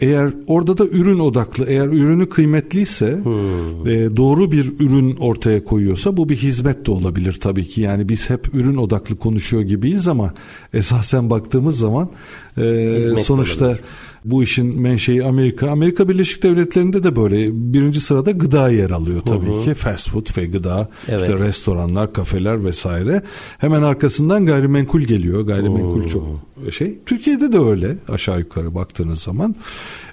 Eğer 0.00 0.30
orada 0.46 0.78
da 0.78 0.86
ürün 0.86 1.18
odaklı, 1.18 1.64
eğer 1.68 1.86
ürünü 1.86 2.28
kıymetliyse, 2.28 3.20
hmm. 3.24 3.88
e, 3.88 4.16
doğru 4.16 4.52
bir 4.52 4.72
ürün 4.80 5.16
ortaya 5.16 5.64
koyuyorsa 5.64 6.16
bu 6.16 6.28
bir 6.28 6.36
hizmet 6.36 6.86
de 6.86 6.90
olabilir 6.90 7.32
tabii 7.32 7.66
ki. 7.66 7.80
Yani 7.80 8.08
biz 8.08 8.30
hep 8.30 8.54
ürün 8.54 8.76
odaklı 8.76 9.16
konuşuyor 9.16 9.62
gibiyiz 9.62 10.08
ama 10.08 10.34
esasen 10.72 11.30
baktığımız 11.30 11.78
zaman 11.78 12.10
e, 12.56 12.62
sonuçta 13.18 13.66
olabilir 13.66 13.80
bu 14.24 14.42
işin 14.42 14.80
menşei 14.80 15.24
Amerika. 15.24 15.70
Amerika 15.70 16.08
Birleşik 16.08 16.42
Devletleri'nde 16.42 17.02
de 17.02 17.16
böyle 17.16 17.48
birinci 17.52 18.00
sırada 18.00 18.30
gıda 18.30 18.70
yer 18.70 18.90
alıyor 18.90 19.20
tabii 19.20 19.46
hı 19.46 19.60
hı. 19.60 19.64
ki. 19.64 19.74
Fast 19.74 20.10
food 20.10 20.36
ve 20.36 20.44
gıda, 20.44 20.88
evet. 21.08 21.22
işte 21.22 21.38
restoranlar, 21.38 22.12
kafeler 22.12 22.64
vesaire. 22.64 23.22
Hemen 23.58 23.82
arkasından 23.82 24.46
gayrimenkul 24.46 25.00
geliyor. 25.00 25.40
Gayrimenkul 25.40 26.04
hı. 26.04 26.08
çok 26.08 26.24
şey. 26.70 26.98
Türkiye'de 27.06 27.52
de 27.52 27.58
öyle 27.58 27.96
aşağı 28.08 28.38
yukarı 28.38 28.74
baktığınız 28.74 29.20
zaman. 29.20 29.54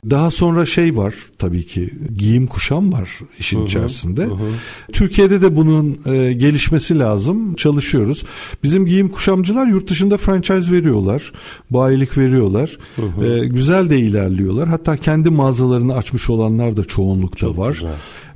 Daha 0.09 0.31
sonra 0.31 0.65
şey 0.65 0.97
var 0.97 1.15
tabii 1.37 1.65
ki 1.65 1.89
giyim 2.17 2.47
kuşam 2.47 2.93
var 2.93 3.09
işin 3.39 3.57
hı 3.57 3.61
hı. 3.61 3.65
içerisinde. 3.65 4.25
Hı 4.25 4.29
hı. 4.29 4.49
Türkiye'de 4.93 5.41
de 5.41 5.55
bunun 5.55 5.99
e, 6.05 6.33
gelişmesi 6.33 6.99
lazım. 6.99 7.53
Çalışıyoruz. 7.55 8.23
Bizim 8.63 8.85
giyim 8.85 9.09
kuşamcılar 9.09 9.67
yurt 9.67 9.89
dışında 9.89 10.17
franchise 10.17 10.71
veriyorlar. 10.71 11.31
Bayilik 11.69 12.17
veriyorlar. 12.17 12.77
Hı 12.95 13.01
hı. 13.01 13.25
E, 13.25 13.47
güzel 13.47 13.89
de 13.89 13.98
ilerliyorlar. 13.99 14.69
Hatta 14.69 14.97
kendi 14.97 15.29
mağazalarını 15.29 15.95
açmış 15.95 16.29
olanlar 16.29 16.77
da 16.77 16.85
çoğunlukta 16.85 17.47
Çok 17.47 17.57
var. 17.57 17.73
Güzel. 17.73 17.89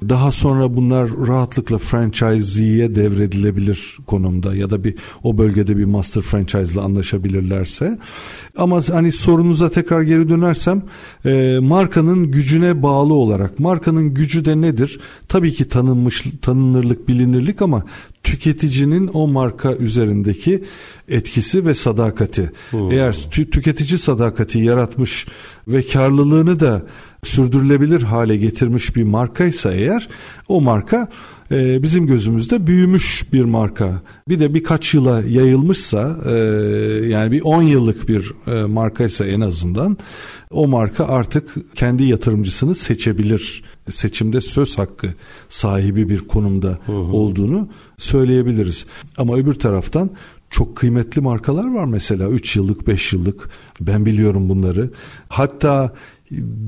Daha 0.09 0.31
sonra 0.31 0.75
bunlar 0.75 1.09
rahatlıkla 1.27 1.77
franchisee'ye 1.77 2.95
devredilebilir 2.95 3.97
konumda 4.07 4.55
ya 4.55 4.69
da 4.69 4.83
bir 4.83 4.95
o 5.23 5.37
bölgede 5.37 5.77
bir 5.77 5.85
master 5.85 6.21
franchise 6.21 6.73
ile 6.73 6.81
anlaşabilirlerse. 6.81 7.99
Ama 8.57 8.81
hani 8.91 9.11
sorunuza 9.11 9.69
tekrar 9.69 10.01
geri 10.01 10.29
dönersem 10.29 10.83
e, 11.25 11.59
markanın 11.61 12.31
gücüne 12.31 12.83
bağlı 12.83 13.13
olarak 13.13 13.59
markanın 13.59 14.13
gücü 14.13 14.45
de 14.45 14.61
nedir? 14.61 14.99
Tabii 15.27 15.53
ki 15.53 15.67
tanınmış 15.67 16.25
tanınırlık, 16.41 17.07
bilinirlik 17.07 17.61
ama 17.61 17.83
tüketicinin 18.23 19.09
o 19.13 19.27
marka 19.27 19.75
üzerindeki 19.75 20.63
etkisi 21.07 21.65
ve 21.65 21.73
sadakati. 21.73 22.51
Hmm. 22.69 22.91
Eğer 22.91 23.13
tü- 23.13 23.49
tüketici 23.49 23.99
sadakati 23.99 24.59
yaratmış 24.59 25.27
ve 25.67 25.87
karlılığını 25.87 26.59
da 26.59 26.85
sürdürülebilir 27.23 28.01
hale 28.01 28.37
getirmiş 28.37 28.95
bir 28.95 29.03
markaysa 29.03 29.73
eğer 29.73 30.09
o 30.47 30.61
marka 30.61 31.09
e, 31.51 31.83
bizim 31.83 32.07
gözümüzde 32.07 32.67
büyümüş 32.67 33.25
bir 33.33 33.43
marka. 33.43 34.01
Bir 34.29 34.39
de 34.39 34.53
birkaç 34.53 34.93
yıla 34.93 35.21
yayılmışsa 35.21 36.17
e, 36.25 36.35
yani 37.07 37.31
bir 37.31 37.41
10 37.41 37.61
yıllık 37.61 38.07
bir 38.07 38.31
e, 38.47 38.65
markaysa 38.65 39.25
en 39.25 39.41
azından 39.41 39.97
o 40.53 40.67
marka 40.67 41.05
artık 41.05 41.75
kendi 41.75 42.03
yatırımcısını 42.03 42.75
seçebilir. 42.75 43.63
Seçimde 43.89 44.41
söz 44.41 44.77
hakkı 44.77 45.07
sahibi 45.49 46.09
bir 46.09 46.19
konumda 46.19 46.79
hı 46.85 46.91
hı. 46.91 46.95
olduğunu 46.95 47.69
söyleyebiliriz. 47.97 48.85
Ama 49.17 49.35
öbür 49.35 49.53
taraftan 49.53 50.09
çok 50.49 50.75
kıymetli 50.75 51.21
markalar 51.21 51.73
var 51.73 51.85
mesela 51.85 52.29
3 52.29 52.55
yıllık 52.55 52.87
5 52.87 53.13
yıllık 53.13 53.49
ben 53.81 54.05
biliyorum 54.05 54.49
bunları. 54.49 54.89
Hatta 55.27 55.93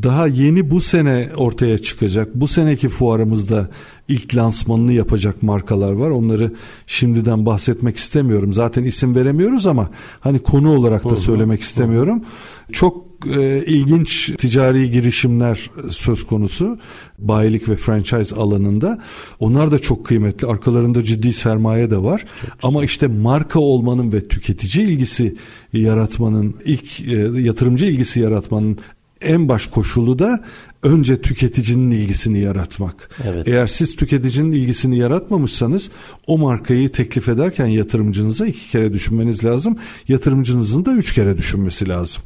daha 0.04 0.28
yeni 0.28 0.72
bu 0.72 0.82
sene 0.82 1.30
ortaya 1.38 1.78
çıkacak. 1.78 2.36
Bu 2.36 2.48
seneki 2.48 2.90
fuarımızda 2.90 3.70
ilk 4.08 4.36
lansmanını 4.36 4.94
yapacak 4.94 5.44
markalar 5.44 5.92
var. 5.92 6.10
Onları 6.10 6.54
şimdiden 6.88 7.46
bahsetmek 7.46 7.98
istemiyorum. 7.98 8.54
Zaten 8.54 8.84
isim 8.84 9.16
veremiyoruz 9.16 9.68
ama 9.68 9.90
hani 10.20 10.40
konu 10.40 10.76
olarak 10.76 11.10
da 11.10 11.16
söylemek 11.18 11.62
istemiyorum. 11.62 12.24
Çok 12.72 13.05
e, 13.38 13.66
ilginç 13.66 14.32
ticari 14.38 14.92
girişimler 14.92 15.72
söz 15.90 16.24
konusu 16.24 16.80
bayilik 17.20 17.70
ve 17.70 17.76
franchise 17.76 18.36
alanında. 18.36 19.02
Onlar 19.40 19.72
da 19.72 19.80
çok 19.80 20.06
kıymetli. 20.06 20.48
Arkalarında 20.48 21.04
ciddi 21.04 21.34
sermaye 21.34 21.92
de 21.92 22.04
var. 22.04 22.26
Ama 22.64 22.84
işte 22.84 23.08
marka 23.08 23.60
olmanın 23.60 24.14
ve 24.14 24.28
tüketici 24.28 24.88
ilgisi 24.88 25.36
yaratmanın, 25.74 26.56
ilk 26.66 27.02
e, 27.02 27.42
yatırımcı 27.42 27.86
ilgisi 27.86 28.20
yaratmanın 28.20 28.78
en 29.22 29.50
baş 29.50 29.68
koşulu 29.68 30.20
da 30.20 30.44
önce 30.86 31.22
tüketicinin 31.22 31.92
ilgisini 31.92 32.40
yaratmak. 32.40 33.10
Evet. 33.28 33.48
Eğer 33.48 33.68
siz 33.68 33.96
tüketicinin 33.96 34.52
ilgisini 34.52 34.98
yaratmamışsanız 34.98 35.90
o 36.28 36.38
markayı 36.38 36.90
teklif 36.90 37.30
ederken 37.30 37.66
yatırımcınıza 37.66 38.46
iki 38.46 38.70
kere 38.70 38.94
düşünmeniz 38.94 39.46
lazım. 39.46 39.78
Yatırımcınızın 40.08 40.86
da 40.86 40.92
üç 40.92 41.14
kere 41.14 41.38
düşünmesi 41.38 41.90
lazım. 41.90 42.24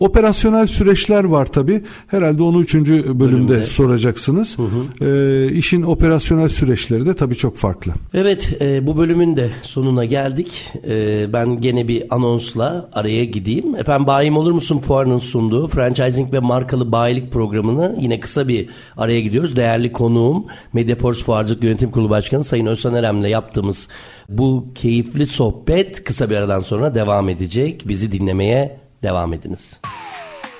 Operasyonel 0.00 0.66
süreçler 0.66 1.24
var 1.24 1.46
tabi. 1.46 1.82
Herhalde 2.06 2.42
onu 2.42 2.62
üçüncü 2.62 2.92
bölümde, 2.92 3.20
bölümde. 3.20 3.62
soracaksınız. 3.62 4.58
Hı 4.58 4.62
hı. 4.62 5.04
E, 5.04 5.52
işin 5.52 5.82
operasyonel 5.82 6.48
süreçleri 6.48 7.06
de 7.06 7.14
tabi 7.14 7.34
çok 7.34 7.56
farklı. 7.56 7.92
Evet 8.14 8.56
e, 8.60 8.86
bu 8.86 8.96
bölümün 8.96 9.36
de 9.36 9.50
sonuna 9.62 10.04
geldik. 10.04 10.72
E, 10.88 11.26
ben 11.32 11.60
gene 11.60 11.88
bir 11.88 12.04
anonsla 12.10 12.88
araya 12.92 13.24
gideyim. 13.24 13.76
Efendim 13.76 14.06
bayim 14.06 14.36
olur 14.36 14.52
musun 14.52 14.78
fuarının 14.78 15.18
sunduğu 15.18 15.68
franchising 15.68 16.32
ve 16.32 16.38
markalı 16.38 16.92
bayilik 16.92 17.32
programını 17.32 17.97
yine 17.98 18.20
kısa 18.20 18.48
bir 18.48 18.68
araya 18.96 19.20
gidiyoruz. 19.20 19.56
Değerli 19.56 19.92
konuğum 19.92 20.46
Mediaforce 20.72 21.24
Fuarcılık 21.24 21.64
Yönetim 21.64 21.90
Kurulu 21.90 22.10
Başkanı 22.10 22.44
Sayın 22.44 22.66
Özcan 22.66 22.94
Erem'le 22.94 23.24
yaptığımız 23.24 23.88
bu 24.28 24.72
keyifli 24.74 25.26
sohbet 25.26 26.04
kısa 26.04 26.30
bir 26.30 26.36
aradan 26.36 26.60
sonra 26.60 26.94
devam 26.94 27.28
edecek. 27.28 27.88
Bizi 27.88 28.12
dinlemeye 28.12 28.80
devam 29.02 29.32
ediniz. 29.32 29.76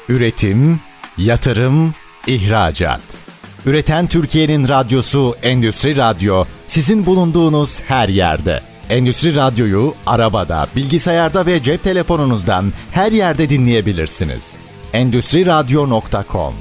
Üretim, 0.09 0.81
yatırım, 1.19 1.95
ihracat. 2.27 3.01
Üreten 3.67 4.07
Türkiye'nin 4.07 4.69
radyosu 4.69 5.35
Endüstri 5.43 5.97
Radyo 5.97 6.45
sizin 6.69 7.07
bulunduğunuz 7.07 7.81
her 7.81 8.09
yerde. 8.09 8.61
Endüstri 8.91 9.37
Radyo'yu 9.37 9.95
arabada, 10.07 10.67
bilgisayarda 10.77 11.47
ve 11.47 11.63
cep 11.63 11.85
telefonunuzdan 11.85 12.73
her 12.91 13.13
yerde 13.13 13.49
dinleyebilirsiniz. 13.49 14.57
Endüstri 14.93 15.47
Radyo.com 15.47 16.55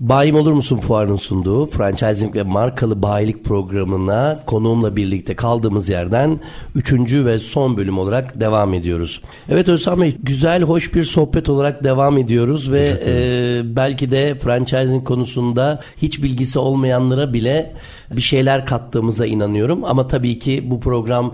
Bayim 0.00 0.36
Olur 0.36 0.52
Musun 0.52 0.76
Fuarı'nın 0.76 1.16
sunduğu 1.16 1.66
franchising 1.66 2.36
ve 2.36 2.42
markalı 2.42 3.02
bayilik 3.02 3.44
programına 3.44 4.40
konuğumla 4.46 4.96
birlikte 4.96 5.36
kaldığımız 5.36 5.88
yerden 5.88 6.40
üçüncü 6.74 7.24
ve 7.24 7.38
son 7.38 7.76
bölüm 7.76 7.98
olarak 7.98 8.40
devam 8.40 8.74
ediyoruz. 8.74 9.22
Evet 9.48 9.68
Özlem 9.68 10.00
Bey 10.00 10.16
güzel 10.22 10.62
hoş 10.62 10.94
bir 10.94 11.04
sohbet 11.04 11.48
olarak 11.48 11.84
devam 11.84 12.18
ediyoruz 12.18 12.72
ve 12.72 13.02
e, 13.06 13.76
belki 13.76 14.10
de 14.10 14.34
franchising 14.34 15.04
konusunda 15.04 15.80
hiç 16.02 16.22
bilgisi 16.22 16.58
olmayanlara 16.58 17.32
bile 17.32 17.72
bir 18.10 18.22
şeyler 18.22 18.66
kattığımıza 18.66 19.26
inanıyorum. 19.26 19.84
Ama 19.84 20.06
tabii 20.06 20.38
ki 20.38 20.64
bu 20.70 20.80
program 20.80 21.32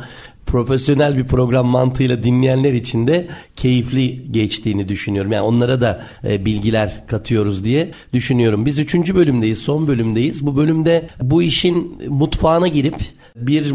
profesyonel 0.53 1.19
bir 1.19 1.25
program 1.25 1.67
mantığıyla 1.67 2.23
dinleyenler 2.23 2.73
için 2.73 3.07
de 3.07 3.29
keyifli 3.57 4.33
geçtiğini 4.33 4.89
düşünüyorum. 4.89 5.33
Yani 5.33 5.43
onlara 5.43 5.81
da 5.81 6.03
e, 6.25 6.45
bilgiler 6.45 7.07
katıyoruz 7.07 7.65
diye 7.65 7.91
düşünüyorum. 8.13 8.67
Biz 8.67 8.79
üçüncü 8.79 9.15
bölümdeyiz, 9.15 9.59
son 9.59 9.87
bölümdeyiz. 9.87 10.47
Bu 10.47 10.57
bölümde 10.57 11.09
bu 11.23 11.43
işin 11.43 11.97
mutfağına 12.09 12.69
girip 12.69 12.97
bir 13.37 13.75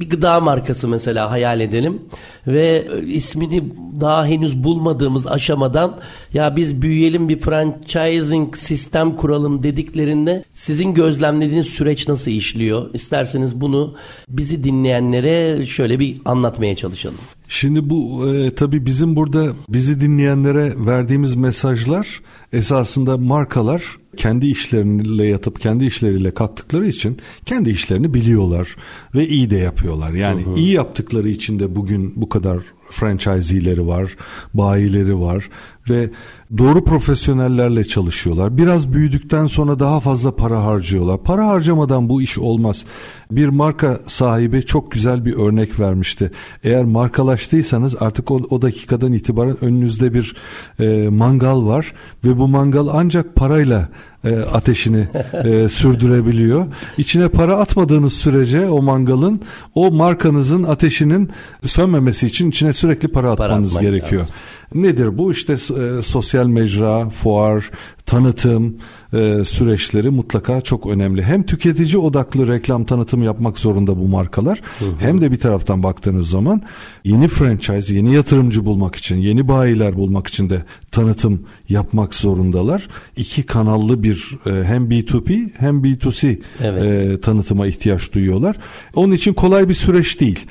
bir 0.00 0.10
gıda 0.10 0.40
markası 0.40 0.88
mesela 0.88 1.30
hayal 1.30 1.60
edelim 1.60 2.02
ve 2.46 2.86
ismini 3.06 3.64
daha 4.00 4.26
henüz 4.26 4.64
bulmadığımız 4.64 5.26
aşamadan 5.26 5.98
ya 6.34 6.56
biz 6.56 6.82
büyüyelim 6.82 7.28
bir 7.28 7.40
franchising 7.40 8.56
sistem 8.56 9.16
kuralım 9.16 9.62
dediklerinde 9.62 10.44
sizin 10.52 10.94
gözlemlediğiniz 10.94 11.66
süreç 11.66 12.08
nasıl 12.08 12.30
işliyor? 12.30 12.94
İsterseniz 12.94 13.60
bunu 13.60 13.94
bizi 14.28 14.64
dinleyenlere 14.64 15.66
şöyle 15.66 15.98
bir 15.98 16.16
anlatmaya 16.24 16.76
çalışalım. 16.76 17.18
Şimdi 17.48 17.90
bu 17.90 18.28
e, 18.28 18.54
tabii 18.54 18.86
bizim 18.86 19.16
burada 19.16 19.46
bizi 19.68 20.00
dinleyenlere 20.00 20.72
verdiğimiz 20.86 21.34
mesajlar 21.34 22.20
esasında 22.52 23.18
markalar 23.18 23.82
kendi 24.16 24.46
işleriyle 24.46 25.26
yatıp 25.26 25.60
kendi 25.60 25.84
işleriyle 25.84 26.30
kalktıkları 26.30 26.86
için 26.86 27.18
kendi 27.46 27.70
işlerini 27.70 28.14
biliyorlar 28.14 28.76
ve 29.14 29.28
iyi 29.28 29.50
de 29.50 29.56
yapıyorlar. 29.56 30.12
Yani 30.12 30.44
hı 30.44 30.50
hı. 30.50 30.58
iyi 30.58 30.72
yaptıkları 30.72 31.28
için 31.28 31.58
de 31.58 31.76
bugün 31.76 32.12
bu 32.16 32.28
kadar 32.28 32.62
franchisee'leri 32.90 33.86
var, 33.86 34.16
bayileri 34.54 35.20
var 35.20 35.48
ve 35.90 36.10
doğru 36.58 36.84
profesyonellerle 36.84 37.84
çalışıyorlar. 37.84 38.58
Biraz 38.58 38.92
büyüdükten 38.92 39.46
sonra 39.46 39.78
daha 39.78 40.00
fazla 40.00 40.36
para 40.36 40.64
harcıyorlar. 40.64 41.22
Para 41.22 41.48
harcamadan 41.48 42.08
bu 42.08 42.22
iş 42.22 42.38
olmaz. 42.38 42.84
Bir 43.30 43.48
marka 43.48 44.00
sahibi 44.06 44.62
çok 44.62 44.92
güzel 44.92 45.24
bir 45.24 45.34
örnek 45.34 45.80
vermişti. 45.80 46.30
Eğer 46.64 46.84
markalaştıysanız 46.84 47.96
artık 48.02 48.30
o, 48.30 48.40
o 48.50 48.62
dakikadan 48.62 49.12
itibaren 49.12 49.64
önünüzde 49.64 50.14
bir 50.14 50.36
e, 50.80 51.08
mangal 51.08 51.66
var 51.66 51.92
ve 52.24 52.38
bu 52.38 52.48
mangal 52.48 52.88
ancak 52.92 53.34
parayla 53.34 53.88
e, 54.26 54.40
ateşini 54.40 55.08
e, 55.44 55.68
sürdürebiliyor. 55.68 56.66
İçine 56.98 57.28
para 57.28 57.56
atmadığınız 57.56 58.12
sürece 58.12 58.66
o 58.68 58.82
mangalın 58.82 59.40
o 59.74 59.90
markanızın 59.90 60.62
ateşinin 60.62 61.30
sönmemesi 61.64 62.26
için 62.26 62.50
içine 62.50 62.72
sürekli 62.72 63.08
para 63.08 63.30
atmanız 63.30 63.74
para 63.74 63.84
gerekiyor. 63.84 64.20
Lazım. 64.20 64.34
Nedir 64.74 65.18
bu? 65.18 65.32
İşte 65.32 65.52
e, 65.52 66.02
sosyal 66.02 66.46
mecra, 66.46 67.08
fuar, 67.08 67.70
tanıtım 68.06 68.76
e, 69.12 69.44
süreçleri 69.44 70.10
mutlaka 70.10 70.60
çok 70.60 70.86
önemli. 70.86 71.22
Hem 71.22 71.42
tüketici 71.42 71.98
odaklı 71.98 72.48
reklam 72.48 72.84
tanıtım 72.84 73.22
yapmak 73.22 73.58
zorunda 73.58 73.98
bu 73.98 74.08
markalar. 74.08 74.60
Hı 74.78 74.84
hı. 74.84 74.90
Hem 74.98 75.20
de 75.20 75.32
bir 75.32 75.38
taraftan 75.38 75.82
baktığınız 75.82 76.30
zaman 76.30 76.62
yeni 77.04 77.28
franchise, 77.28 77.94
yeni 77.94 78.14
yatırımcı 78.14 78.64
bulmak 78.64 78.96
için, 78.96 79.16
yeni 79.16 79.48
bayiler 79.48 79.96
bulmak 79.96 80.26
için 80.26 80.50
de 80.50 80.64
tanıtım 80.90 81.46
yapmak 81.68 82.14
zorundalar. 82.14 82.88
İki 83.16 83.42
kanallı 83.42 84.02
bir 84.02 84.38
e, 84.46 84.64
hem 84.64 84.90
B2B 84.90 85.50
hem 85.58 85.82
B2C 85.82 86.40
evet. 86.60 86.82
e, 86.82 87.20
tanıtıma 87.20 87.66
ihtiyaç 87.66 88.12
duyuyorlar. 88.12 88.56
Onun 88.94 89.12
için 89.12 89.34
kolay 89.34 89.68
bir 89.68 89.74
süreç 89.74 90.20
değil. 90.20 90.46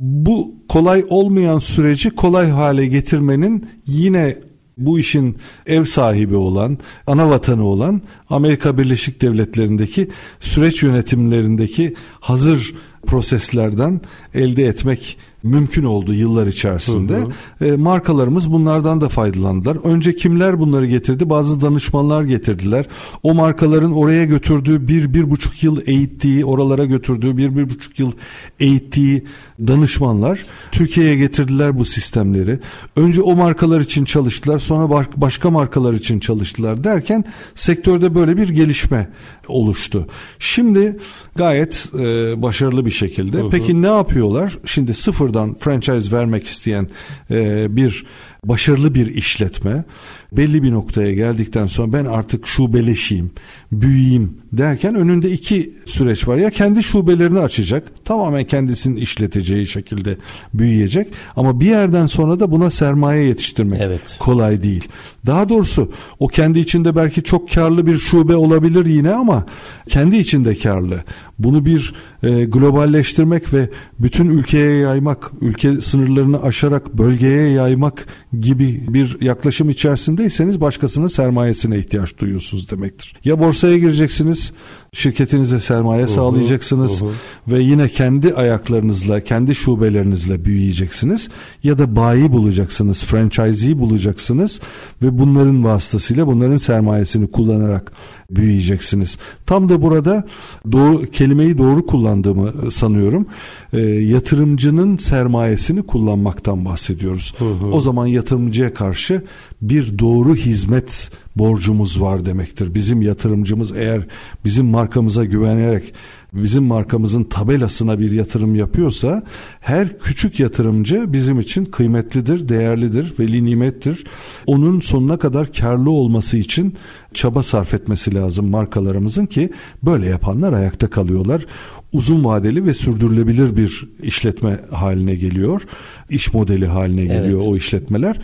Bu 0.00 0.54
kolay 0.68 1.04
olmayan 1.08 1.58
süreci 1.58 2.10
kolay 2.10 2.50
hale 2.50 2.86
getirmenin 2.86 3.68
yine 3.86 4.36
bu 4.78 4.98
işin 4.98 5.36
ev 5.66 5.84
sahibi 5.84 6.36
olan, 6.36 6.78
ana 7.06 7.30
vatanı 7.30 7.64
olan 7.64 8.00
Amerika 8.30 8.78
Birleşik 8.78 9.22
Devletleri'ndeki 9.22 10.08
süreç 10.40 10.82
yönetimlerindeki 10.82 11.94
hazır 12.20 12.74
proseslerden 13.06 14.00
elde 14.34 14.64
etmek 14.64 15.18
mümkün 15.42 15.84
oldu 15.84 16.14
yıllar 16.14 16.46
içerisinde. 16.46 17.14
Hı 17.14 17.26
hı. 17.58 17.66
E, 17.66 17.76
markalarımız 17.76 18.52
bunlardan 18.52 19.00
da 19.00 19.08
faydalandılar. 19.08 19.76
Önce 19.84 20.16
kimler 20.16 20.60
bunları 20.60 20.86
getirdi? 20.86 21.30
Bazı 21.30 21.60
danışmanlar 21.60 22.22
getirdiler. 22.22 22.86
O 23.22 23.34
markaların 23.34 23.92
oraya 23.92 24.24
götürdüğü 24.24 24.88
bir, 24.88 25.14
bir 25.14 25.30
buçuk 25.30 25.62
yıl 25.62 25.80
eğittiği, 25.86 26.44
oralara 26.44 26.84
götürdüğü 26.84 27.36
bir, 27.36 27.56
bir 27.56 27.70
buçuk 27.70 27.98
yıl 27.98 28.12
eğittiği 28.60 29.24
danışmanlar 29.66 30.44
Türkiye'ye 30.72 31.16
getirdiler 31.16 31.78
bu 31.78 31.84
sistemleri. 31.84 32.58
Önce 32.96 33.22
o 33.22 33.36
markalar 33.36 33.80
için 33.80 34.04
çalıştılar, 34.04 34.58
sonra 34.58 35.06
başka 35.16 35.50
markalar 35.50 35.94
için 35.94 36.20
çalıştılar 36.20 36.84
derken 36.84 37.24
sektörde 37.54 38.14
böyle 38.14 38.36
bir 38.36 38.48
gelişme 38.48 39.08
oluştu. 39.48 40.06
Şimdi 40.38 40.98
gayet 41.36 41.86
e, 41.98 42.02
başarılı 42.42 42.86
bir 42.86 42.90
şekilde. 42.90 43.38
Hı 43.38 43.42
hı. 43.42 43.50
Peki 43.50 43.82
ne 43.82 43.86
yapıyorlar? 43.86 44.58
Şimdi 44.64 44.94
sıfırdan 45.30 45.54
franchise 45.54 46.16
vermek 46.16 46.46
isteyen 46.46 46.86
e, 47.30 47.66
bir 47.76 48.04
başarılı 48.44 48.94
bir 48.94 49.06
işletme 49.06 49.84
belli 50.32 50.62
bir 50.62 50.72
noktaya 50.72 51.12
geldikten 51.12 51.66
sonra 51.66 51.92
ben 51.92 52.04
artık 52.04 52.46
şubeleşeyim, 52.46 53.30
büyüyeyim 53.72 54.38
derken 54.52 54.94
önünde 54.94 55.30
iki 55.30 55.72
süreç 55.86 56.28
var. 56.28 56.36
Ya 56.36 56.50
kendi 56.50 56.82
şubelerini 56.82 57.38
açacak, 57.38 58.04
tamamen 58.04 58.44
kendisinin 58.44 58.96
işleteceği 58.96 59.66
şekilde 59.66 60.16
büyüyecek 60.54 61.08
ama 61.36 61.60
bir 61.60 61.66
yerden 61.66 62.06
sonra 62.06 62.40
da 62.40 62.50
buna 62.50 62.70
sermaye 62.70 63.24
yetiştirmek 63.24 63.80
evet. 63.80 64.16
kolay 64.18 64.62
değil. 64.62 64.88
Daha 65.26 65.48
doğrusu 65.48 65.92
o 66.18 66.28
kendi 66.28 66.58
içinde 66.58 66.96
belki 66.96 67.22
çok 67.22 67.52
karlı 67.52 67.86
bir 67.86 67.98
şube 67.98 68.36
olabilir 68.36 68.86
yine 68.86 69.14
ama 69.14 69.46
kendi 69.88 70.16
içinde 70.16 70.56
karlı. 70.56 71.04
Bunu 71.38 71.64
bir 71.64 71.94
e, 72.22 72.44
globalleştirmek 72.44 73.54
ve 73.54 73.68
bütün 73.98 74.26
ülkeye 74.26 74.76
yaymak, 74.76 75.19
ülke 75.40 75.80
sınırlarını 75.80 76.42
aşarak 76.42 76.98
bölgeye 76.98 77.48
yaymak 77.48 78.06
gibi 78.40 78.80
bir 78.88 79.20
yaklaşım 79.20 79.70
içerisindeyseniz 79.70 80.60
başkasının 80.60 81.08
sermayesine 81.08 81.78
ihtiyaç 81.78 82.18
duyuyorsunuz 82.18 82.70
demektir. 82.70 83.16
Ya 83.24 83.40
borsaya 83.40 83.78
gireceksiniz, 83.78 84.52
şirketinize 84.92 85.60
sermaye 85.60 86.04
uh-huh, 86.04 86.14
sağlayacaksınız 86.14 87.02
uh-huh. 87.02 87.12
ve 87.48 87.62
yine 87.62 87.88
kendi 87.88 88.34
ayaklarınızla, 88.34 89.20
kendi 89.20 89.54
şubelerinizle 89.54 90.44
büyüyeceksiniz 90.44 91.28
ya 91.62 91.78
da 91.78 91.96
bayi 91.96 92.32
bulacaksınız, 92.32 93.04
franchisee 93.04 93.78
bulacaksınız 93.78 94.60
ve 95.02 95.18
bunların 95.18 95.64
vasıtasıyla 95.64 96.26
bunların 96.26 96.56
sermayesini 96.56 97.30
kullanarak 97.30 97.92
büyüyeceksiniz. 98.30 99.18
Tam 99.46 99.68
da 99.68 99.82
burada 99.82 100.26
doğru 100.72 101.02
kelimeyi 101.02 101.58
doğru 101.58 101.86
kullandığımı 101.86 102.70
sanıyorum. 102.70 103.26
E, 103.72 103.80
yatırımcının 103.80 104.96
sermayesini 104.96 105.82
kullanmaktan 105.82 106.64
bahsediyoruz. 106.64 107.34
Hı 107.38 107.44
hı. 107.44 107.66
O 107.66 107.80
zaman 107.80 108.06
yatırımcıya 108.06 108.74
karşı 108.74 109.22
bir 109.62 109.98
doğru 109.98 110.34
hizmet 110.34 111.10
borcumuz 111.40 112.00
var 112.00 112.26
demektir. 112.26 112.74
Bizim 112.74 113.02
yatırımcımız 113.02 113.76
eğer 113.76 114.06
bizim 114.44 114.66
markamıza 114.66 115.24
güvenerek 115.24 115.94
bizim 116.32 116.64
markamızın 116.64 117.24
tabelasına 117.24 117.98
bir 117.98 118.10
yatırım 118.10 118.54
yapıyorsa 118.54 119.22
her 119.60 119.98
küçük 119.98 120.40
yatırımcı 120.40 121.12
bizim 121.12 121.40
için 121.40 121.64
kıymetlidir, 121.64 122.48
değerlidir, 122.48 123.14
veli 123.18 123.44
nimettir. 123.44 124.04
Onun 124.46 124.80
sonuna 124.80 125.18
kadar 125.18 125.52
karlı 125.52 125.90
olması 125.90 126.36
için 126.36 126.74
çaba 127.14 127.42
sarf 127.42 127.74
etmesi 127.74 128.14
lazım 128.14 128.50
markalarımızın 128.50 129.26
ki 129.26 129.50
böyle 129.82 130.06
yapanlar 130.06 130.52
ayakta 130.52 130.90
kalıyorlar. 130.90 131.46
Uzun 131.92 132.24
vadeli 132.24 132.64
ve 132.64 132.74
sürdürülebilir 132.74 133.56
bir 133.56 133.88
işletme 134.02 134.60
haline 134.70 135.14
geliyor. 135.14 135.62
İş 136.10 136.34
modeli 136.34 136.66
haline 136.66 137.02
geliyor 137.02 137.40
evet. 137.40 137.48
o 137.48 137.56
işletmeler. 137.56 138.20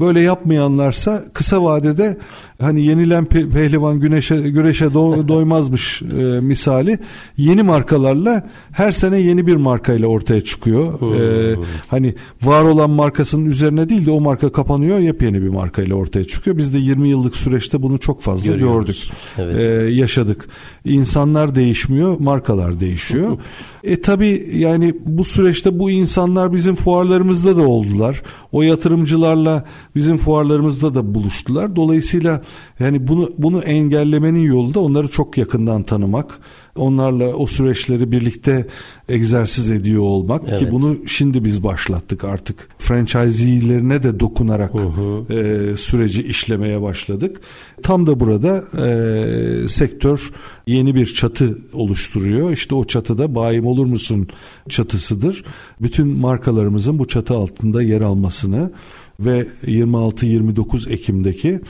Böyle 0.00 0.20
yapmayanlarsa 0.20 1.24
kısa 1.34 1.64
vadede 1.64 2.18
hani 2.60 2.82
yenilen 2.86 3.24
pe- 3.24 3.50
pehlivan 3.50 4.00
güneşe 4.00 4.36
güreşe 4.36 4.84
do- 4.84 5.28
doymazmış 5.28 6.02
e, 6.02 6.40
misali 6.40 6.98
yeni 7.36 7.62
markalarla 7.62 8.46
her 8.72 8.92
sene 8.92 9.18
yeni 9.18 9.46
bir 9.46 9.56
markayla 9.56 10.08
ortaya 10.08 10.40
çıkıyor. 10.40 11.14
E, 11.20 11.56
hani 11.88 12.14
var 12.42 12.62
olan 12.64 12.90
markasının 12.90 13.44
üzerine 13.46 13.88
değil 13.88 14.06
de 14.06 14.10
o 14.10 14.20
marka 14.20 14.52
kapanıyor 14.52 14.98
yepyeni 14.98 15.42
bir 15.42 15.48
markayla 15.48 15.94
ortaya 15.94 16.24
çıkıyor. 16.24 16.56
Biz 16.56 16.74
de 16.74 16.78
20 16.78 17.08
yıllık 17.08 17.36
süreçte 17.36 17.82
bunu 17.82 17.98
çok 17.98 18.22
fazla 18.22 18.52
Görüyoruz. 18.52 18.86
gördük. 18.86 18.98
Evet. 19.38 19.56
E, 19.56 19.90
yaşadık. 19.94 20.46
İnsanlar 20.84 21.54
değişmiyor, 21.54 22.20
markalar 22.20 22.80
değişiyor. 22.80 23.38
e 23.84 24.00
tabi 24.00 24.46
yani 24.54 24.94
bu 25.06 25.24
süreçte 25.24 25.78
bu 25.78 25.90
insanlar 25.90 26.52
bizim 26.52 26.74
fuarlarımızda 26.74 27.56
da 27.56 27.62
oldular. 27.62 28.22
O 28.52 28.62
yatırımcılarla 28.62 29.64
bizim 29.94 30.16
fuarlarımızda 30.16 30.94
da 30.94 31.14
buluştular. 31.14 31.76
Dolayısıyla 31.76 32.42
yani 32.80 33.08
bunu 33.08 33.30
bunu 33.38 33.62
engellemenin 33.62 34.40
yolu 34.40 34.74
da 34.74 34.80
onları 34.80 35.08
çok 35.08 35.38
yakından 35.38 35.82
tanımak, 35.82 36.38
onlarla 36.76 37.34
o 37.34 37.46
süreçleri 37.46 38.12
birlikte 38.12 38.66
egzersiz 39.08 39.70
ediyor 39.70 40.02
olmak 40.02 40.42
evet. 40.48 40.58
ki 40.58 40.70
bunu 40.70 40.96
şimdi 41.06 41.44
biz 41.44 41.64
başlattık 41.64 42.24
artık. 42.24 42.68
Franchisee'lerine 42.78 44.02
de 44.02 44.20
dokunarak. 44.20 44.72
E, 45.30 45.76
süreci 45.76 46.22
işlemeye 46.22 46.82
başladık. 46.82 47.40
Tam 47.82 48.06
da 48.06 48.20
burada 48.20 48.64
e, 48.86 49.68
sektör 49.68 50.30
yeni 50.66 50.94
bir 50.94 51.06
çatı 51.06 51.58
oluşturuyor. 51.72 52.52
İşte 52.52 52.74
o 52.74 52.84
çatıda 52.84 53.34
bayim 53.34 53.66
olur 53.66 53.86
musun 53.86 54.28
çatısıdır. 54.68 55.44
Bütün 55.80 56.08
markalarımızın 56.08 56.98
bu 56.98 57.08
çatı 57.08 57.34
altında 57.34 57.82
yer 57.82 58.00
almasını 58.00 58.72
ve 59.20 59.46
26-29 59.66 60.92
Ekim'deki 60.92 61.60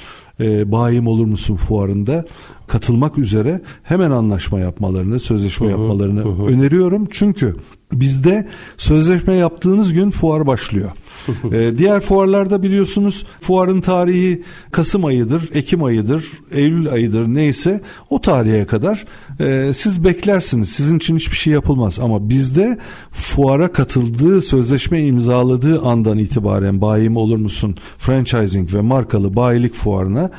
e, 0.41 0.73
bayim 0.73 1.07
olur 1.07 1.27
musun 1.27 1.57
fuarında 1.57 2.25
katılmak 2.71 3.19
üzere 3.19 3.61
hemen 3.83 4.11
anlaşma 4.11 4.61
yapmalarını, 4.61 5.21
sözleşme 5.21 5.67
hı 5.67 5.71
hı, 5.71 5.81
yapmalarını 5.81 6.23
hı. 6.23 6.53
öneriyorum. 6.53 7.09
Çünkü 7.11 7.57
bizde 7.93 8.49
sözleşme 8.77 9.35
yaptığınız 9.35 9.93
gün 9.93 10.11
fuar 10.11 10.47
başlıyor. 10.47 10.91
ee, 11.53 11.79
diğer 11.79 12.01
fuarlarda 12.01 12.63
biliyorsunuz 12.63 13.27
fuarın 13.41 13.81
tarihi 13.81 14.43
Kasım 14.73 15.05
ayıdır, 15.05 15.51
Ekim 15.55 15.85
ayıdır, 15.85 16.25
Eylül 16.51 16.93
ayıdır 16.93 17.27
neyse 17.27 17.81
o 18.11 18.21
tarihe 18.21 18.65
kadar 18.65 19.05
e, 19.41 19.73
siz 19.75 20.05
beklersiniz. 20.05 20.69
Sizin 20.69 20.97
için 20.97 21.17
hiçbir 21.17 21.37
şey 21.37 21.53
yapılmaz 21.53 21.99
ama 21.99 22.29
bizde 22.29 22.79
fuara 23.11 23.73
katıldığı, 23.73 24.43
sözleşme 24.43 25.03
imzaladığı 25.03 25.81
andan 25.81 26.19
itibaren 26.19 26.81
bayim 26.81 27.17
olur 27.17 27.37
musun 27.37 27.77
franchising 27.99 28.75
ve 28.75 28.81
markalı 28.81 29.37
bayilik 29.37 29.75
fuarına 29.75 30.31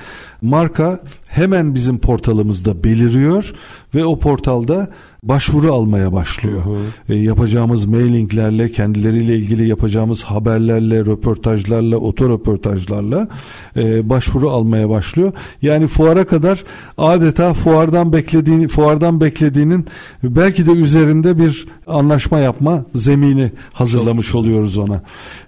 marka 0.42 1.00
hemen 1.28 1.76
bizim 1.76 2.00
portalımızda 2.00 2.84
beliriyor 2.84 3.54
ve 3.96 4.06
o 4.06 4.20
portalda 4.20 4.90
başvuru 5.24 5.74
almaya 5.74 6.14
başlıyor. 6.14 6.66
Hı 6.66 6.70
hı. 6.70 7.14
E, 7.14 7.16
yapacağımız 7.16 7.86
mailinglerle, 7.86 8.72
kendileriyle 8.72 9.36
ilgili 9.36 9.68
yapacağımız 9.68 10.24
haberlerle, 10.24 11.00
röportajlarla, 11.00 11.98
otoröportajlarla 11.98 13.28
e, 13.76 14.10
başvuru 14.10 14.50
almaya 14.50 14.90
başlıyor. 14.90 15.34
Yani 15.62 15.88
fuara 15.88 16.28
kadar 16.28 16.64
adeta 16.98 17.54
fuardan 17.54 18.14
beklediğini, 18.14 18.68
fuardan 18.68 19.22
beklediğinin 19.22 19.86
belki 20.24 20.66
de 20.66 20.72
üzerinde 20.72 21.38
bir 21.38 21.66
anlaşma 21.88 22.40
yapma 22.40 22.86
zemini 22.96 23.52
hazırlamış 23.74 24.36
oluyoruz 24.36 24.78
ona. 24.78 25.02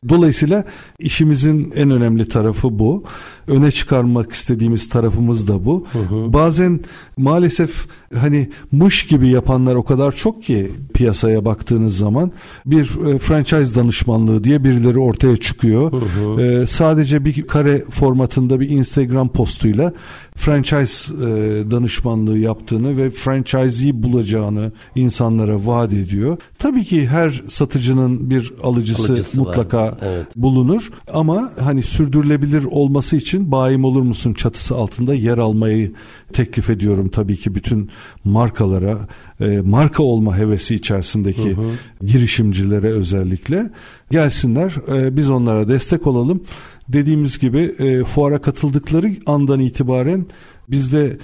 Dolayısıyla 0.09 0.63
işimizin 0.99 1.71
en 1.75 1.91
önemli 1.91 2.27
tarafı 2.27 2.79
bu. 2.79 3.03
Öne 3.47 3.71
çıkarmak 3.71 4.31
istediğimiz 4.31 4.89
tarafımız 4.89 5.47
da 5.47 5.65
bu. 5.65 5.85
Hı 5.91 5.99
hı. 5.99 6.33
Bazen 6.33 6.79
maalesef 7.17 7.87
hani 8.19 8.49
mış 8.71 9.05
gibi 9.05 9.27
yapanlar 9.27 9.75
o 9.75 9.83
kadar 9.83 10.11
çok 10.11 10.43
ki 10.43 10.71
piyasaya 10.93 11.45
baktığınız 11.45 11.97
zaman 11.97 12.31
bir 12.65 13.13
e, 13.13 13.19
franchise 13.19 13.75
danışmanlığı 13.75 14.43
diye 14.43 14.63
birileri 14.63 14.99
ortaya 14.99 15.37
çıkıyor. 15.37 15.91
Hı 15.91 15.97
hı. 15.97 16.41
E, 16.41 16.67
sadece 16.67 17.25
bir 17.25 17.47
kare 17.47 17.83
formatında 17.89 18.59
bir 18.59 18.69
Instagram 18.69 19.29
postuyla 19.29 19.93
franchise 20.35 21.13
e, 21.13 21.27
danışmanlığı 21.71 22.37
yaptığını 22.37 22.97
ve 22.97 23.09
franchise'yi 23.09 24.03
bulacağını 24.03 24.71
insanlara 24.95 25.65
vaat 25.65 25.93
ediyor. 25.93 26.37
Tabii 26.59 26.83
ki 26.83 27.07
her 27.07 27.41
satıcının 27.47 28.29
bir 28.29 28.53
alıcısı, 28.63 29.11
alıcısı 29.11 29.39
mutlaka 29.39 29.97
evet. 30.01 30.27
bulunur 30.35 30.89
ama 31.13 31.51
hani 31.59 31.83
sürdürülebilir 31.83 32.63
olması 32.63 33.15
için 33.15 33.51
bayim 33.51 33.83
olur 33.83 34.01
musun 34.01 34.33
çatısı 34.33 34.75
altında 34.75 35.13
yer 35.13 35.37
almayı 35.37 35.91
teklif 36.33 36.69
ediyorum 36.69 37.09
tabii 37.09 37.37
ki 37.37 37.55
bütün 37.55 37.89
markalara, 38.23 38.97
e, 39.39 39.61
marka 39.61 40.03
olma 40.03 40.37
hevesi 40.37 40.75
içerisindeki 40.75 41.57
hı 41.57 41.61
hı. 41.61 42.05
girişimcilere 42.05 42.91
özellikle 42.91 43.71
gelsinler. 44.11 44.73
E, 44.91 45.15
biz 45.15 45.29
onlara 45.29 45.67
destek 45.67 46.07
olalım. 46.07 46.41
Dediğimiz 46.89 47.39
gibi 47.39 47.59
e, 47.59 48.03
fuara 48.03 48.41
katıldıkları 48.41 49.07
andan 49.25 49.59
itibaren 49.59 50.25
bizde 50.69 51.17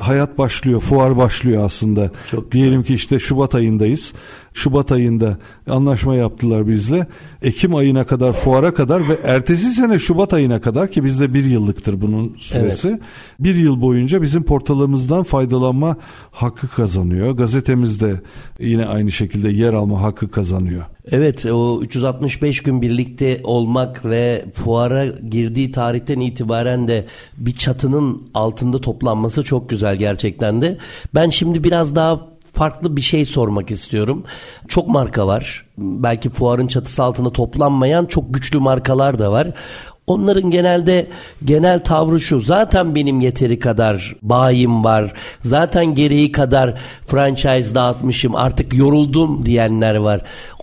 hayat 0.00 0.38
başlıyor, 0.38 0.80
fuar 0.80 1.16
başlıyor 1.16 1.64
aslında. 1.64 2.10
Çok 2.30 2.52
Diyelim 2.52 2.82
ki 2.82 2.94
işte 2.94 3.18
Şubat 3.18 3.54
ayındayız. 3.54 4.14
Şubat 4.54 4.92
ayında 4.92 5.38
anlaşma 5.68 6.16
yaptılar 6.16 6.68
bizle. 6.68 7.06
Ekim 7.42 7.74
ayına 7.74 8.04
kadar 8.04 8.32
fuara 8.32 8.74
kadar 8.74 9.08
ve 9.08 9.18
ertesi 9.24 9.70
sene 9.70 9.98
Şubat 9.98 10.34
ayına 10.34 10.60
kadar 10.60 10.90
ki 10.90 11.04
bizde 11.04 11.34
bir 11.34 11.44
yıllıktır 11.44 12.00
bunun 12.00 12.36
süresi. 12.38 12.88
Evet. 12.88 13.00
Bir 13.40 13.54
yıl 13.54 13.80
boyunca 13.80 14.22
bizim 14.22 14.42
portalımızdan 14.42 15.22
faydalanma 15.22 15.96
hakkı 16.30 16.68
kazanıyor. 16.68 17.30
Gazetemizde 17.30 18.20
yine 18.60 18.86
aynı 18.86 19.12
şekilde 19.12 19.48
yer 19.48 19.72
alma 19.72 20.02
hakkı 20.02 20.30
kazanıyor. 20.30 20.84
Evet 21.10 21.46
o 21.46 21.82
365 21.82 22.62
gün 22.62 22.82
birlikte 22.82 23.40
olmak 23.44 24.04
ve 24.04 24.44
fuara 24.54 25.06
girdiği 25.06 25.70
tarihten 25.70 26.20
itibaren 26.20 26.88
de 26.88 27.06
bir 27.36 27.52
çatının 27.52 28.22
altında 28.34 28.80
toplanması 28.80 29.42
çok 29.42 29.55
güzel 29.68 29.96
gerçekten 29.96 30.62
de. 30.62 30.78
Ben 31.14 31.30
şimdi 31.30 31.64
biraz 31.64 31.94
daha 31.94 32.20
farklı 32.52 32.96
bir 32.96 33.02
şey 33.02 33.24
sormak 33.24 33.70
istiyorum. 33.70 34.24
Çok 34.68 34.88
marka 34.88 35.26
var. 35.26 35.64
Belki 35.78 36.30
fuarın 36.30 36.66
çatısı 36.66 37.02
altında 37.02 37.30
toplanmayan 37.32 38.06
çok 38.06 38.34
güçlü 38.34 38.58
markalar 38.58 39.18
da 39.18 39.32
var. 39.32 39.48
Onların 40.06 40.50
genelde 40.50 41.06
genel 41.44 41.84
tavrı 41.84 42.20
şu. 42.20 42.40
Zaten 42.40 42.94
benim 42.94 43.20
yeteri 43.20 43.58
kadar 43.58 44.16
bayim 44.22 44.84
var. 44.84 45.12
Zaten 45.42 45.94
gereği 45.94 46.32
kadar 46.32 46.74
franchise 47.06 47.74
dağıtmışım. 47.74 48.36
Artık 48.36 48.74
yoruldum 48.74 49.46
diyenler 49.46 49.94
var. 49.94 50.22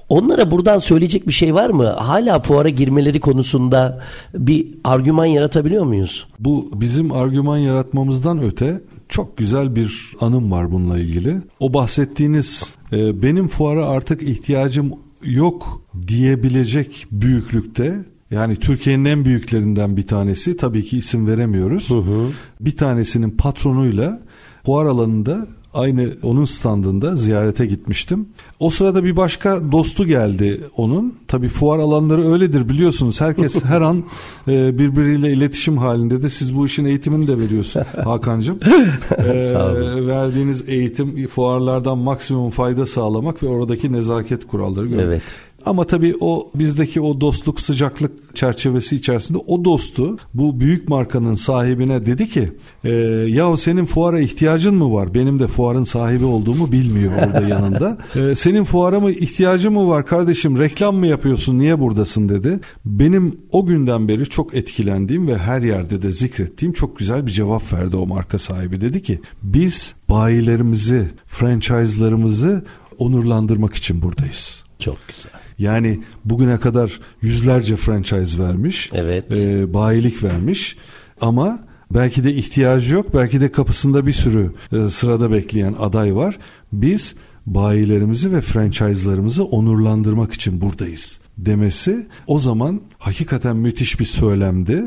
Onlara 0.10 0.52
buradan 0.52 0.80
söyleyecek 0.80 1.28
bir 1.28 1.34
şey 1.34 1.54
var 1.54 1.70
mı? 1.70 1.88
Hala 1.88 2.40
fuara 2.40 2.70
girmeleri 2.70 3.20
konusunda 3.20 4.02
bir 4.34 4.68
argüman 4.84 5.26
yaratabiliyor 5.26 5.86
muyuz? 5.86 6.28
Bu 6.40 6.72
bizim 6.76 7.12
argüman 7.12 7.58
yaratmamızdan 7.58 8.44
öte 8.44 8.82
çok 9.10 9.38
güzel 9.38 9.76
bir 9.76 10.12
anım 10.22 10.52
var 10.52 10.72
bununla 10.72 11.00
ilgili. 11.00 11.42
O 11.60 11.74
bahsettiğiniz 11.74 12.76
e, 12.92 13.24
benim 13.24 13.48
fuara 13.48 13.86
artık 13.86 14.22
ihtiyacım 14.22 14.94
yok 15.24 15.82
diyebilecek 16.08 17.06
büyüklükte 17.12 18.06
yani 18.32 18.56
Türkiye'nin 18.56 19.06
en 19.06 19.26
büyüklerinden 19.26 19.98
bir 19.98 20.08
tanesi 20.08 20.58
tabii 20.58 20.84
ki 20.84 20.98
isim 20.98 21.28
veremiyoruz. 21.28 21.92
Hı 21.92 21.98
hı. 21.98 22.30
Bir 22.60 22.78
tanesinin 22.78 23.30
patronuyla 23.30 24.20
fuar 24.66 24.86
alanında 24.86 25.48
aynı 25.74 26.14
onun 26.24 26.46
standında 26.46 27.16
ziyarete 27.16 27.66
gitmiştim. 27.66 28.28
O 28.60 28.70
sırada 28.70 29.04
bir 29.04 29.16
başka 29.16 29.72
dostu 29.72 30.06
geldi 30.06 30.62
onun. 30.78 31.16
Tabii 31.28 31.48
fuar 31.48 31.80
alanları 31.80 32.32
öyledir 32.32 32.70
biliyorsunuz. 32.70 33.22
Herkes 33.22 33.64
her 33.66 33.82
an 33.82 34.04
e, 34.48 34.80
birbiriyle 34.80 35.34
iletişim 35.34 35.78
halinde 35.78 36.22
de 36.22 36.30
siz 36.30 36.56
bu 36.56 36.66
işin 36.66 36.86
eğitimini 36.86 37.28
de 37.28 37.38
veriyorsun 37.38 37.82
Hakan'cığım. 38.04 38.60
E, 39.18 40.08
verdiğiniz 40.08 40.70
eğitim 40.70 41.28
fuarlardan 41.28 41.98
maksimum 41.98 42.50
fayda 42.50 42.86
sağlamak 42.86 43.44
ve 43.44 43.48
oradaki 43.48 43.92
nezaket 43.92 44.48
kuralları 44.48 44.86
görmek. 44.86 45.06
Evet. 45.06 45.24
Ama 45.66 45.88
tabii 45.88 46.16
o 46.20 46.52
bizdeki 46.56 47.02
o 47.02 47.22
dostluk 47.22 47.60
sıcaklık 47.62 48.36
çerçevesi 48.36 48.96
içerisinde 48.96 49.38
o 49.38 49.66
dostu 49.66 50.18
bu 50.34 50.60
büyük 50.60 50.90
markanın 50.90 51.36
sahibine 51.36 52.06
dedi 52.06 52.30
ki 52.30 52.52
e, 52.84 52.92
yahu 53.28 53.58
senin 53.58 53.86
fuara 53.86 54.20
ihtiyacın 54.20 54.76
mı 54.76 54.94
var? 54.94 55.14
Benim 55.14 55.40
de 55.40 55.48
fuarın 55.48 55.84
sahibi 55.84 56.26
olduğumu 56.26 56.72
bilmiyor 56.72 57.12
orada 57.14 57.48
yanında. 57.48 57.98
E, 58.16 58.36
senin 58.36 58.64
fuara 58.64 59.00
mı 59.00 59.12
ihtiyacın 59.12 59.74
mı 59.74 59.88
var 59.88 60.06
kardeşim? 60.06 60.60
Reklam 60.60 60.96
mı 60.96 61.08
yapıyorsun? 61.08 61.60
Niye 61.60 61.80
buradasın 61.80 62.30
dedi. 62.30 62.60
Benim 62.86 63.40
o 63.52 63.66
günden 63.66 64.08
beri 64.08 64.30
çok 64.30 64.56
etkilendiğim 64.56 65.28
ve 65.28 65.38
her 65.38 65.62
yerde 65.62 66.02
de 66.02 66.12
zikrettiğim 66.12 66.74
çok 66.74 67.00
güzel 67.00 67.26
bir 67.28 67.32
cevap 67.32 67.74
verdi 67.74 67.96
o 67.96 68.06
marka 68.06 68.40
sahibi. 68.40 68.82
Dedi 68.82 69.02
ki 69.02 69.22
biz 69.44 69.96
bayilerimizi, 70.10 71.10
franchise'larımızı 71.28 72.66
onurlandırmak 72.98 73.76
için 73.76 74.02
buradayız. 74.02 74.64
Çok 74.80 74.98
güzel. 75.08 75.43
Yani 75.60 76.04
bugüne 76.26 76.60
kadar 76.60 77.00
yüzlerce 77.22 77.76
franchise 77.76 78.44
vermiş. 78.44 78.90
Evet. 78.94 79.34
E, 79.34 79.74
bayilik 79.74 80.24
vermiş. 80.24 80.78
Ama 81.22 81.60
belki 81.92 82.24
de 82.24 82.34
ihtiyacı 82.34 82.94
yok. 82.94 83.14
Belki 83.14 83.42
de 83.42 83.52
kapısında 83.52 84.06
bir 84.06 84.12
sürü 84.14 84.52
e, 84.72 84.90
sırada 84.90 85.32
bekleyen 85.32 85.76
aday 85.80 86.16
var. 86.16 86.38
Biz 86.74 87.16
bayilerimizi 87.46 88.32
ve 88.32 88.42
franchise'larımızı 88.42 89.44
onurlandırmak 89.46 90.34
için 90.34 90.62
buradayız 90.62 91.20
demesi 91.38 92.08
o 92.28 92.40
zaman 92.40 92.82
hakikaten 92.98 93.56
müthiş 93.56 94.00
bir 94.00 94.06
söylemdi. 94.06 94.82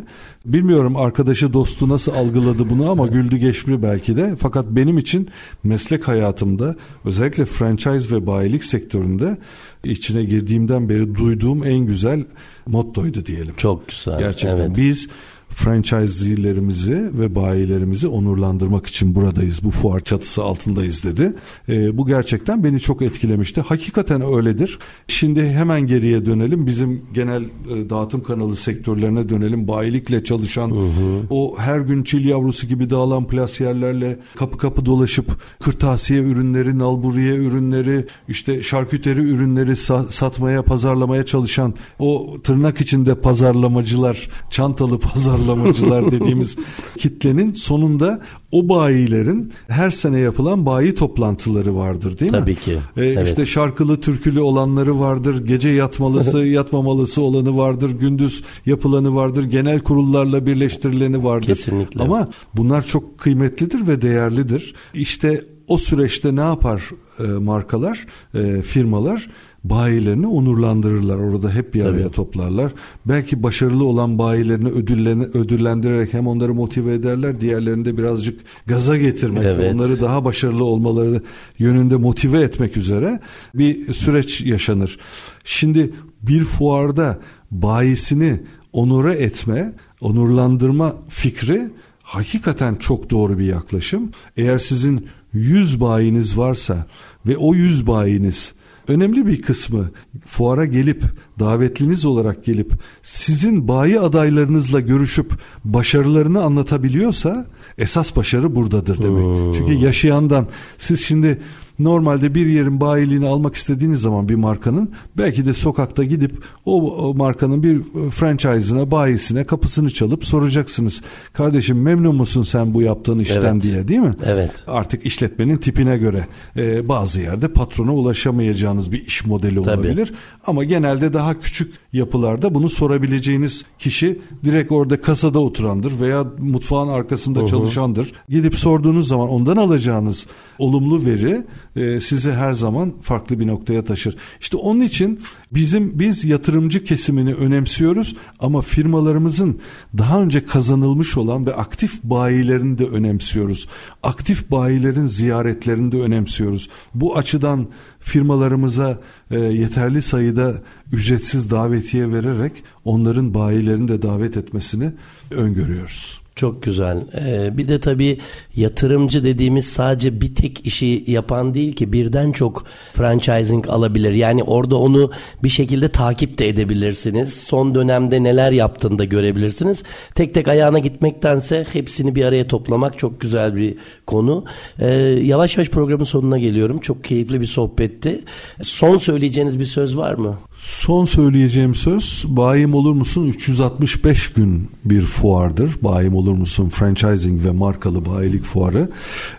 Bilmiyorum 0.46 0.96
arkadaşı 0.96 1.52
dostu 1.52 1.88
nasıl 1.88 2.12
algıladı 2.12 2.70
bunu 2.70 2.90
ama 2.90 3.06
güldü 3.06 3.36
geçti 3.36 3.82
belki 3.82 4.16
de. 4.16 4.36
Fakat 4.38 4.66
benim 4.66 4.98
için 4.98 5.28
meslek 5.64 6.08
hayatımda 6.08 6.74
özellikle 7.04 7.44
franchise 7.44 8.16
ve 8.16 8.26
bayilik 8.26 8.64
sektöründe 8.64 9.36
içine 9.84 10.24
girdiğimden 10.24 10.88
beri 10.88 11.14
duyduğum 11.14 11.64
en 11.64 11.78
güzel 11.78 12.24
mottoydu 12.66 13.26
diyelim. 13.26 13.54
Çok 13.56 13.88
güzel. 13.88 14.18
Gerçekten 14.18 14.56
evet. 14.56 14.76
biz 14.76 15.08
franchise'lerimizi 15.56 17.10
ve 17.18 17.34
bayilerimizi 17.34 18.08
onurlandırmak 18.08 18.86
için 18.86 19.14
buradayız. 19.14 19.64
Bu 19.64 19.70
fuar 19.70 20.00
çatısı 20.00 20.42
altındayız 20.42 21.04
dedi. 21.04 21.34
E, 21.68 21.98
bu 21.98 22.06
gerçekten 22.06 22.64
beni 22.64 22.80
çok 22.80 23.02
etkilemişti. 23.02 23.60
Hakikaten 23.60 24.22
öyledir. 24.36 24.78
Şimdi 25.08 25.48
hemen 25.48 25.86
geriye 25.86 26.26
dönelim. 26.26 26.66
Bizim 26.66 27.02
genel 27.14 27.42
e, 27.42 27.90
dağıtım 27.90 28.22
kanalı 28.22 28.56
sektörlerine 28.56 29.28
dönelim. 29.28 29.68
Bayilikle 29.68 30.24
çalışan 30.24 30.70
hı 30.70 30.74
hı. 30.74 31.22
o 31.30 31.58
her 31.58 31.78
gün 31.80 32.02
çil 32.02 32.24
yavrusu 32.24 32.66
gibi 32.66 32.90
dağılan 32.90 33.26
plasiyerlerle 33.26 34.18
kapı 34.34 34.58
kapı 34.58 34.86
dolaşıp 34.86 35.40
kırtasiye 35.60 36.20
ürünleri, 36.20 36.78
nalburiye 36.78 37.34
ürünleri, 37.34 38.06
işte 38.28 38.62
şarküteri 38.62 39.20
ürünleri 39.20 39.70
sa- 39.70 40.12
satmaya, 40.12 40.62
pazarlamaya 40.62 41.26
çalışan 41.26 41.74
o 41.98 42.36
tırnak 42.44 42.80
içinde 42.80 43.14
pazarlamacılar, 43.14 44.30
çantalı 44.50 44.98
pazarlamacılar 44.98 45.45
pazarlamacılar 45.46 46.10
dediğimiz 46.10 46.56
kitlenin 46.98 47.52
sonunda 47.52 48.20
o 48.52 48.68
bayilerin 48.68 49.52
her 49.68 49.90
sene 49.90 50.18
yapılan 50.18 50.66
bayi 50.66 50.94
toplantıları 50.94 51.76
vardır 51.76 52.18
değil 52.18 52.32
mi? 52.32 52.38
Tabii 52.38 52.54
ki. 52.54 52.78
Ee, 52.96 53.04
evet. 53.04 53.28
İşte 53.28 53.46
şarkılı 53.46 54.00
türkülü 54.00 54.40
olanları 54.40 55.00
vardır, 55.00 55.44
gece 55.46 55.68
yatmalısı 55.68 56.38
yatmamalısı 56.46 57.22
olanı 57.22 57.56
vardır, 57.56 57.90
gündüz 57.90 58.42
yapılanı 58.66 59.14
vardır, 59.14 59.44
genel 59.44 59.80
kurullarla 59.80 60.46
birleştirileni 60.46 61.24
vardır. 61.24 61.46
Kesinlikle. 61.46 62.02
Ama 62.02 62.28
bunlar 62.56 62.82
çok 62.82 63.18
kıymetlidir 63.18 63.88
ve 63.88 64.02
değerlidir. 64.02 64.74
İşte 64.94 65.44
o 65.68 65.76
süreçte 65.76 66.36
ne 66.36 66.40
yapar 66.40 66.90
e, 67.18 67.22
markalar, 67.22 68.06
e, 68.34 68.62
firmalar? 68.62 69.28
Bayilerini 69.70 70.26
onurlandırırlar. 70.26 71.16
Orada 71.16 71.50
hep 71.54 71.74
bir 71.74 71.84
araya 71.84 72.02
Tabii. 72.02 72.12
toplarlar. 72.12 72.72
Belki 73.06 73.42
başarılı 73.42 73.84
olan 73.84 74.18
bayilerini 74.18 74.68
ödüllen- 74.68 75.36
ödüllendirerek 75.36 76.14
hem 76.14 76.26
onları 76.26 76.54
motive 76.54 76.94
ederler, 76.94 77.40
diğerlerini 77.40 77.84
de 77.84 77.98
birazcık 77.98 78.40
gaza 78.66 78.96
getirmek, 78.96 79.44
ve 79.44 79.48
Evet. 79.50 79.74
onları 79.74 80.00
daha 80.00 80.24
başarılı 80.24 80.64
olmaları 80.64 81.22
yönünde 81.58 81.96
motive 81.96 82.40
etmek 82.40 82.76
üzere 82.76 83.20
bir 83.54 83.92
süreç 83.94 84.40
yaşanır. 84.40 84.98
Şimdi 85.44 85.92
bir 86.22 86.44
fuarda 86.44 87.18
bayisini 87.50 88.40
onure 88.72 89.12
etme, 89.12 89.72
onurlandırma 90.00 90.96
fikri 91.08 91.70
hakikaten 92.02 92.74
çok 92.74 93.10
doğru 93.10 93.38
bir 93.38 93.44
yaklaşım. 93.44 94.10
Eğer 94.36 94.58
sizin 94.58 95.06
100 95.32 95.80
bayiniz 95.80 96.38
varsa 96.38 96.86
ve 97.26 97.36
o 97.36 97.54
100 97.54 97.86
bayiniz 97.86 98.52
önemli 98.88 99.26
bir 99.26 99.42
kısmı 99.42 99.90
fuara 100.26 100.64
gelip 100.64 101.04
davetliniz 101.38 102.06
olarak 102.06 102.44
gelip 102.44 102.72
sizin 103.02 103.68
bayi 103.68 104.00
adaylarınızla 104.00 104.80
görüşüp 104.80 105.32
başarılarını 105.64 106.42
anlatabiliyorsa 106.42 107.46
esas 107.78 108.16
başarı 108.16 108.54
buradadır 108.54 109.02
demek. 109.02 109.54
Çünkü 109.54 109.72
yaşayandan 109.72 110.46
siz 110.78 111.04
şimdi 111.04 111.38
normalde 111.78 112.34
bir 112.34 112.46
yerin 112.46 112.80
bayiliğini 112.80 113.26
almak 113.26 113.54
istediğiniz 113.54 114.00
zaman 114.00 114.28
bir 114.28 114.34
markanın 114.34 114.90
belki 115.18 115.46
de 115.46 115.54
sokakta 115.54 116.04
gidip 116.04 116.32
o, 116.64 117.14
markanın 117.14 117.62
bir 117.62 117.82
franchise'ına, 118.10 118.90
bayisine 118.90 119.44
kapısını 119.44 119.90
çalıp 119.90 120.24
soracaksınız. 120.24 121.02
Kardeşim 121.32 121.82
memnun 121.82 122.16
musun 122.16 122.42
sen 122.42 122.74
bu 122.74 122.82
yaptığın 122.82 123.18
işten 123.18 123.54
Evet. 123.54 123.62
diye 123.62 123.88
değil 123.88 124.00
mi? 124.00 124.14
Evet. 124.24 124.50
Artık 124.66 125.06
işletmenin 125.06 125.56
tipine 125.56 125.98
göre 125.98 126.26
e, 126.56 126.88
bazı 126.88 127.20
yerde 127.20 127.48
patrona 127.48 127.94
ulaşamayacağınız 127.94 128.92
bir 128.92 129.06
iş 129.06 129.26
modeli 129.26 129.54
Tabii. 129.54 129.70
olabilir. 129.70 130.14
Ama 130.46 130.64
genelde 130.64 131.12
daha 131.12 131.40
küçük 131.40 131.74
yapılarda 131.92 132.54
bunu 132.54 132.68
sorabileceğiniz 132.68 133.64
kişi 133.78 134.20
direkt 134.44 134.72
orada 134.72 135.00
kasada 135.00 135.38
oturandır 135.38 136.00
veya 136.00 136.24
mutfağın 136.38 136.88
arkasında 136.88 137.46
çalışandır. 137.46 138.12
Gidip 138.28 138.58
sorduğunuz 138.58 139.08
zaman 139.08 139.28
ondan 139.28 139.56
alacağınız 139.56 140.26
olumlu 140.58 141.06
veri 141.06 141.44
e, 141.76 142.00
sizi 142.00 142.32
her 142.32 142.52
zaman 142.52 142.94
farklı 143.02 143.40
bir 143.40 143.46
noktaya 143.46 143.84
taşır. 143.84 144.16
İşte 144.40 144.56
onun 144.56 144.80
için 144.80 145.20
bizim 145.52 145.98
biz 145.98 146.24
yatırımcı 146.24 146.84
kesimini 146.84 147.34
önemsiyoruz 147.34 148.16
ama 148.40 148.60
firmalarımızın 148.60 149.60
daha 149.98 150.22
önce 150.22 150.44
kazanılmış 150.44 151.16
olan 151.16 151.46
ve 151.46 151.54
aktif 151.54 152.02
bayilerini 152.02 152.78
de 152.78 152.84
önemsiyoruz. 152.84 153.68
Aktif 154.02 154.50
bayilerin 154.50 155.06
ziyaretlerini 155.06 155.92
de 155.92 155.96
önemsiyoruz. 155.96 156.68
Bu 156.94 157.16
açıdan 157.16 157.68
firmalarımıza 158.00 159.00
e, 159.30 159.38
yeterli 159.38 160.02
sayıda 160.02 160.54
ücretsiz 160.92 161.50
davetiye 161.50 162.12
vererek 162.12 162.52
onların 162.84 163.34
bayilerini 163.34 163.88
de 163.88 164.02
davet 164.02 164.36
etmesini 164.36 164.92
öngörüyoruz. 165.30 166.25
Çok 166.36 166.62
güzel. 166.62 166.98
Ee, 167.26 167.58
bir 167.58 167.68
de 167.68 167.80
tabii 167.80 168.18
yatırımcı 168.56 169.24
dediğimiz 169.24 169.66
sadece 169.66 170.20
bir 170.20 170.34
tek 170.34 170.66
işi 170.66 171.04
yapan 171.06 171.54
değil 171.54 171.72
ki 171.72 171.92
birden 171.92 172.32
çok 172.32 172.64
franchising 172.94 173.68
alabilir. 173.68 174.12
Yani 174.12 174.42
orada 174.42 174.76
onu 174.76 175.10
bir 175.44 175.48
şekilde 175.48 175.88
takip 175.88 176.38
de 176.38 176.48
edebilirsiniz. 176.48 177.42
Son 177.42 177.74
dönemde 177.74 178.22
neler 178.22 178.52
yaptığını 178.52 178.98
da 178.98 179.04
görebilirsiniz. 179.04 179.82
Tek 180.14 180.34
tek 180.34 180.48
ayağına 180.48 180.78
gitmektense 180.78 181.66
hepsini 181.72 182.14
bir 182.14 182.24
araya 182.24 182.46
toplamak 182.46 182.98
çok 182.98 183.20
güzel 183.20 183.56
bir 183.56 183.74
konu. 184.06 184.44
Ee, 184.78 184.88
yavaş 185.22 185.56
yavaş 185.56 185.70
programın 185.70 186.04
sonuna 186.04 186.38
geliyorum. 186.38 186.78
Çok 186.78 187.04
keyifli 187.04 187.40
bir 187.40 187.46
sohbetti. 187.46 188.20
Son 188.62 188.96
söyleyeceğiniz 188.96 189.60
bir 189.60 189.64
söz 189.64 189.96
var 189.96 190.14
mı? 190.14 190.38
Son 190.58 191.04
söyleyeceğim 191.04 191.74
söz 191.74 192.24
Bayim 192.28 192.74
Olur 192.74 192.92
Musun 192.92 193.26
365 193.26 194.28
gün 194.28 194.68
bir 194.84 195.02
fuardır. 195.02 195.76
Bayim 195.82 196.14
Olur 196.14 196.32
Musun 196.32 196.68
Franchising 196.68 197.44
ve 197.44 197.50
Markalı 197.50 198.06
Bayilik 198.06 198.44
Fuarı 198.44 198.88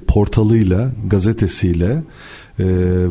portalıyla, 0.07 0.91
gazetesiyle 1.07 2.03
e, 2.59 2.65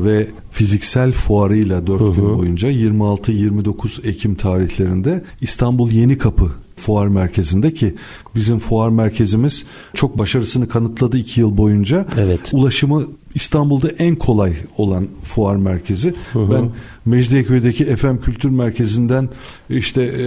ve 0.04 0.28
fiziksel 0.50 1.12
fuarıyla 1.12 1.86
4 1.86 2.16
gün 2.16 2.38
boyunca 2.38 2.70
26-29 2.70 4.08
Ekim 4.08 4.34
tarihlerinde 4.34 5.24
İstanbul 5.40 5.90
Yeni 5.90 6.18
Kapı 6.18 6.52
fuar 6.76 7.06
merkezinde 7.08 7.74
ki 7.74 7.94
bizim 8.34 8.58
fuar 8.58 8.88
merkezimiz 8.88 9.66
çok 9.94 10.18
başarısını 10.18 10.68
kanıtladı 10.68 11.18
2 11.18 11.40
yıl 11.40 11.56
boyunca. 11.56 12.06
Evet. 12.18 12.40
Ulaşımı 12.52 13.02
İstanbul'da 13.34 13.88
en 13.88 14.14
kolay 14.14 14.52
olan 14.78 15.08
fuar 15.22 15.56
merkezi. 15.56 16.14
Ben 16.34 16.70
Mecidiyeköy'deki 17.06 17.96
FM 17.96 18.16
Kültür 18.16 18.50
Merkezi'nden 18.50 19.28
işte 19.70 20.02
e, 20.02 20.26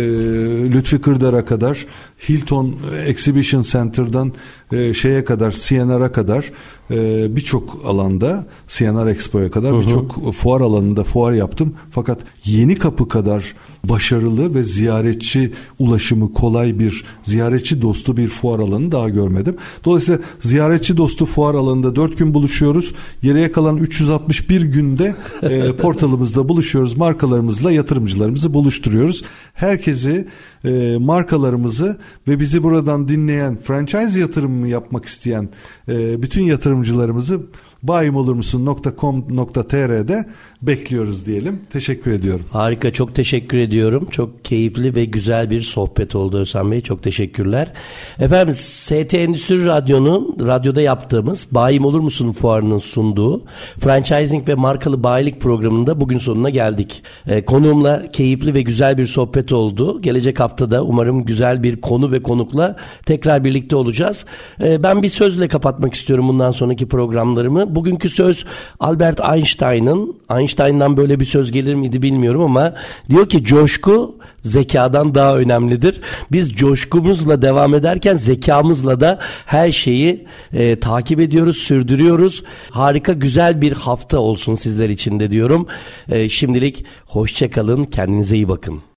Lütfi 0.72 1.02
Kırdar'a 1.02 1.46
kadar 1.46 1.86
Hilton 2.30 2.76
Exhibition 3.06 3.62
Center'dan 3.62 4.34
e, 4.72 4.94
şeye 4.94 5.26
kadar 5.26 5.52
CNR'a 5.52 6.12
kadar 6.12 6.52
e, 6.92 7.28
birçok 7.36 7.82
alanda 7.86 8.46
CNR 8.68 9.08
Expo'ya 9.08 9.52
kadar 9.52 9.78
birçok 9.78 10.34
fuar 10.34 10.62
alanında 10.62 11.04
fuar 11.04 11.34
yaptım. 11.34 11.74
Fakat 11.92 12.20
Yeni 12.46 12.76
Kapı 12.76 13.08
kadar 13.08 13.56
başarılı 13.84 14.56
ve 14.56 14.64
ziyaretçi 14.64 15.54
ulaşımı 15.80 16.34
kolay 16.34 16.80
bir 16.80 17.06
ziyaretçi 17.24 17.82
dostu 17.82 18.18
bir 18.18 18.28
fuar 18.28 18.60
alanı 18.60 18.92
daha 18.92 19.10
görmedim. 19.10 19.56
Dolayısıyla 19.86 20.20
ziyaretçi 20.40 20.98
dostu 20.98 21.26
fuar 21.26 21.56
alanında 21.56 21.96
4 21.96 22.18
gün 22.18 22.34
buluşuyoruz. 22.34 22.94
Geriye 23.22 23.52
kalan 23.52 23.78
361 23.78 24.62
günde 24.62 25.16
e, 25.44 25.76
portalımızda 25.82 26.50
buluşuyoruz. 26.50 26.68
Markalarımızla 26.76 27.72
yatırımcılarımızı 27.72 28.53
buluşturuyoruz. 28.53 29.24
Herkesi 29.53 30.28
e, 30.65 30.97
markalarımızı 30.97 31.97
ve 32.28 32.39
bizi 32.39 32.63
buradan 32.63 33.07
dinleyen 33.07 33.57
franchise 33.57 34.20
yatırımı 34.20 34.67
yapmak 34.67 35.05
isteyen 35.05 35.49
e, 35.88 36.22
bütün 36.22 36.43
yatırımcılarımızı 36.43 37.41
bayimolurmusun.com.tr'de 37.84 40.26
bekliyoruz 40.62 41.26
diyelim. 41.26 41.62
Teşekkür 41.70 42.12
ediyorum. 42.12 42.45
Harika 42.51 42.93
çok 42.93 43.16
teşekkür 43.16 43.57
ediyorum. 43.57 44.07
Çok 44.12 44.45
keyifli 44.45 44.95
ve 44.95 45.05
güzel 45.05 45.49
bir 45.49 45.62
sohbet 45.62 46.16
oldu 46.16 46.38
Özhan 46.38 46.72
Bey. 46.72 46.82
Çok 46.82 47.03
teşekkürler. 47.03 47.74
Efendim 48.20 48.55
ST 48.55 49.14
Endüstri 49.14 49.66
Radyo'nun 49.66 50.38
radyoda 50.47 50.82
yaptığımız 50.82 51.47
Bayim 51.51 51.86
Olur 51.86 51.99
Musun 51.99 52.32
fuarının 52.32 52.78
sunduğu 52.78 53.43
franchising 53.80 54.47
ve 54.47 54.55
markalı 54.55 55.03
bayilik 55.03 55.41
programında 55.41 56.01
bugün 56.01 56.18
sonuna 56.18 56.49
geldik. 56.49 57.03
Ee, 57.28 57.45
konuğumla 57.45 58.12
keyifli 58.12 58.53
ve 58.53 58.62
güzel 58.62 58.97
bir 58.97 59.05
sohbet 59.05 59.53
oldu. 59.53 60.01
Gelecek 60.01 60.39
haftada 60.39 60.84
umarım 60.84 61.26
güzel 61.26 61.64
bir 61.64 61.82
konu 61.82 62.12
ve 62.12 62.24
konukla 62.24 62.76
tekrar 63.05 63.43
birlikte 63.43 63.76
olacağız. 63.76 64.26
Ee, 64.62 64.84
ben 64.84 65.03
bir 65.03 65.10
sözle 65.10 65.47
kapatmak 65.47 65.93
istiyorum 65.93 66.28
bundan 66.28 66.51
sonraki 66.51 66.88
programlarımı. 66.88 67.76
Bugünkü 67.76 68.10
söz 68.10 68.45
Albert 68.80 69.20
Einstein'ın 69.34 70.16
Einstein'dan 70.50 70.97
böyle 70.97 71.20
bir 71.20 71.26
söz 71.26 71.52
gelir 71.52 71.74
miydi 71.74 72.02
bilmiyorum 72.02 72.41
ama 72.41 72.74
diyor 73.10 73.30
ki 73.30 73.43
coşku 73.43 74.18
zekadan 74.41 75.16
daha 75.16 75.38
önemlidir. 75.38 76.02
Biz 76.32 76.52
coşkumuzla 76.52 77.41
devam 77.41 77.76
ederken 77.76 78.18
zekamızla 78.18 79.00
da 79.00 79.20
her 79.45 79.72
şeyi 79.72 80.26
e, 80.54 80.80
takip 80.80 81.20
ediyoruz, 81.20 81.58
sürdürüyoruz. 81.58 82.43
Harika 82.70 83.14
güzel 83.14 83.62
bir 83.62 83.72
hafta 83.72 84.20
olsun 84.20 84.56
sizler 84.56 84.89
için 84.89 85.20
de 85.20 85.32
diyorum. 85.32 85.68
E, 86.10 86.30
şimdilik 86.30 86.86
hoşçakalın, 87.06 87.84
kendinize 87.84 88.36
iyi 88.36 88.47
bakın. 88.47 88.82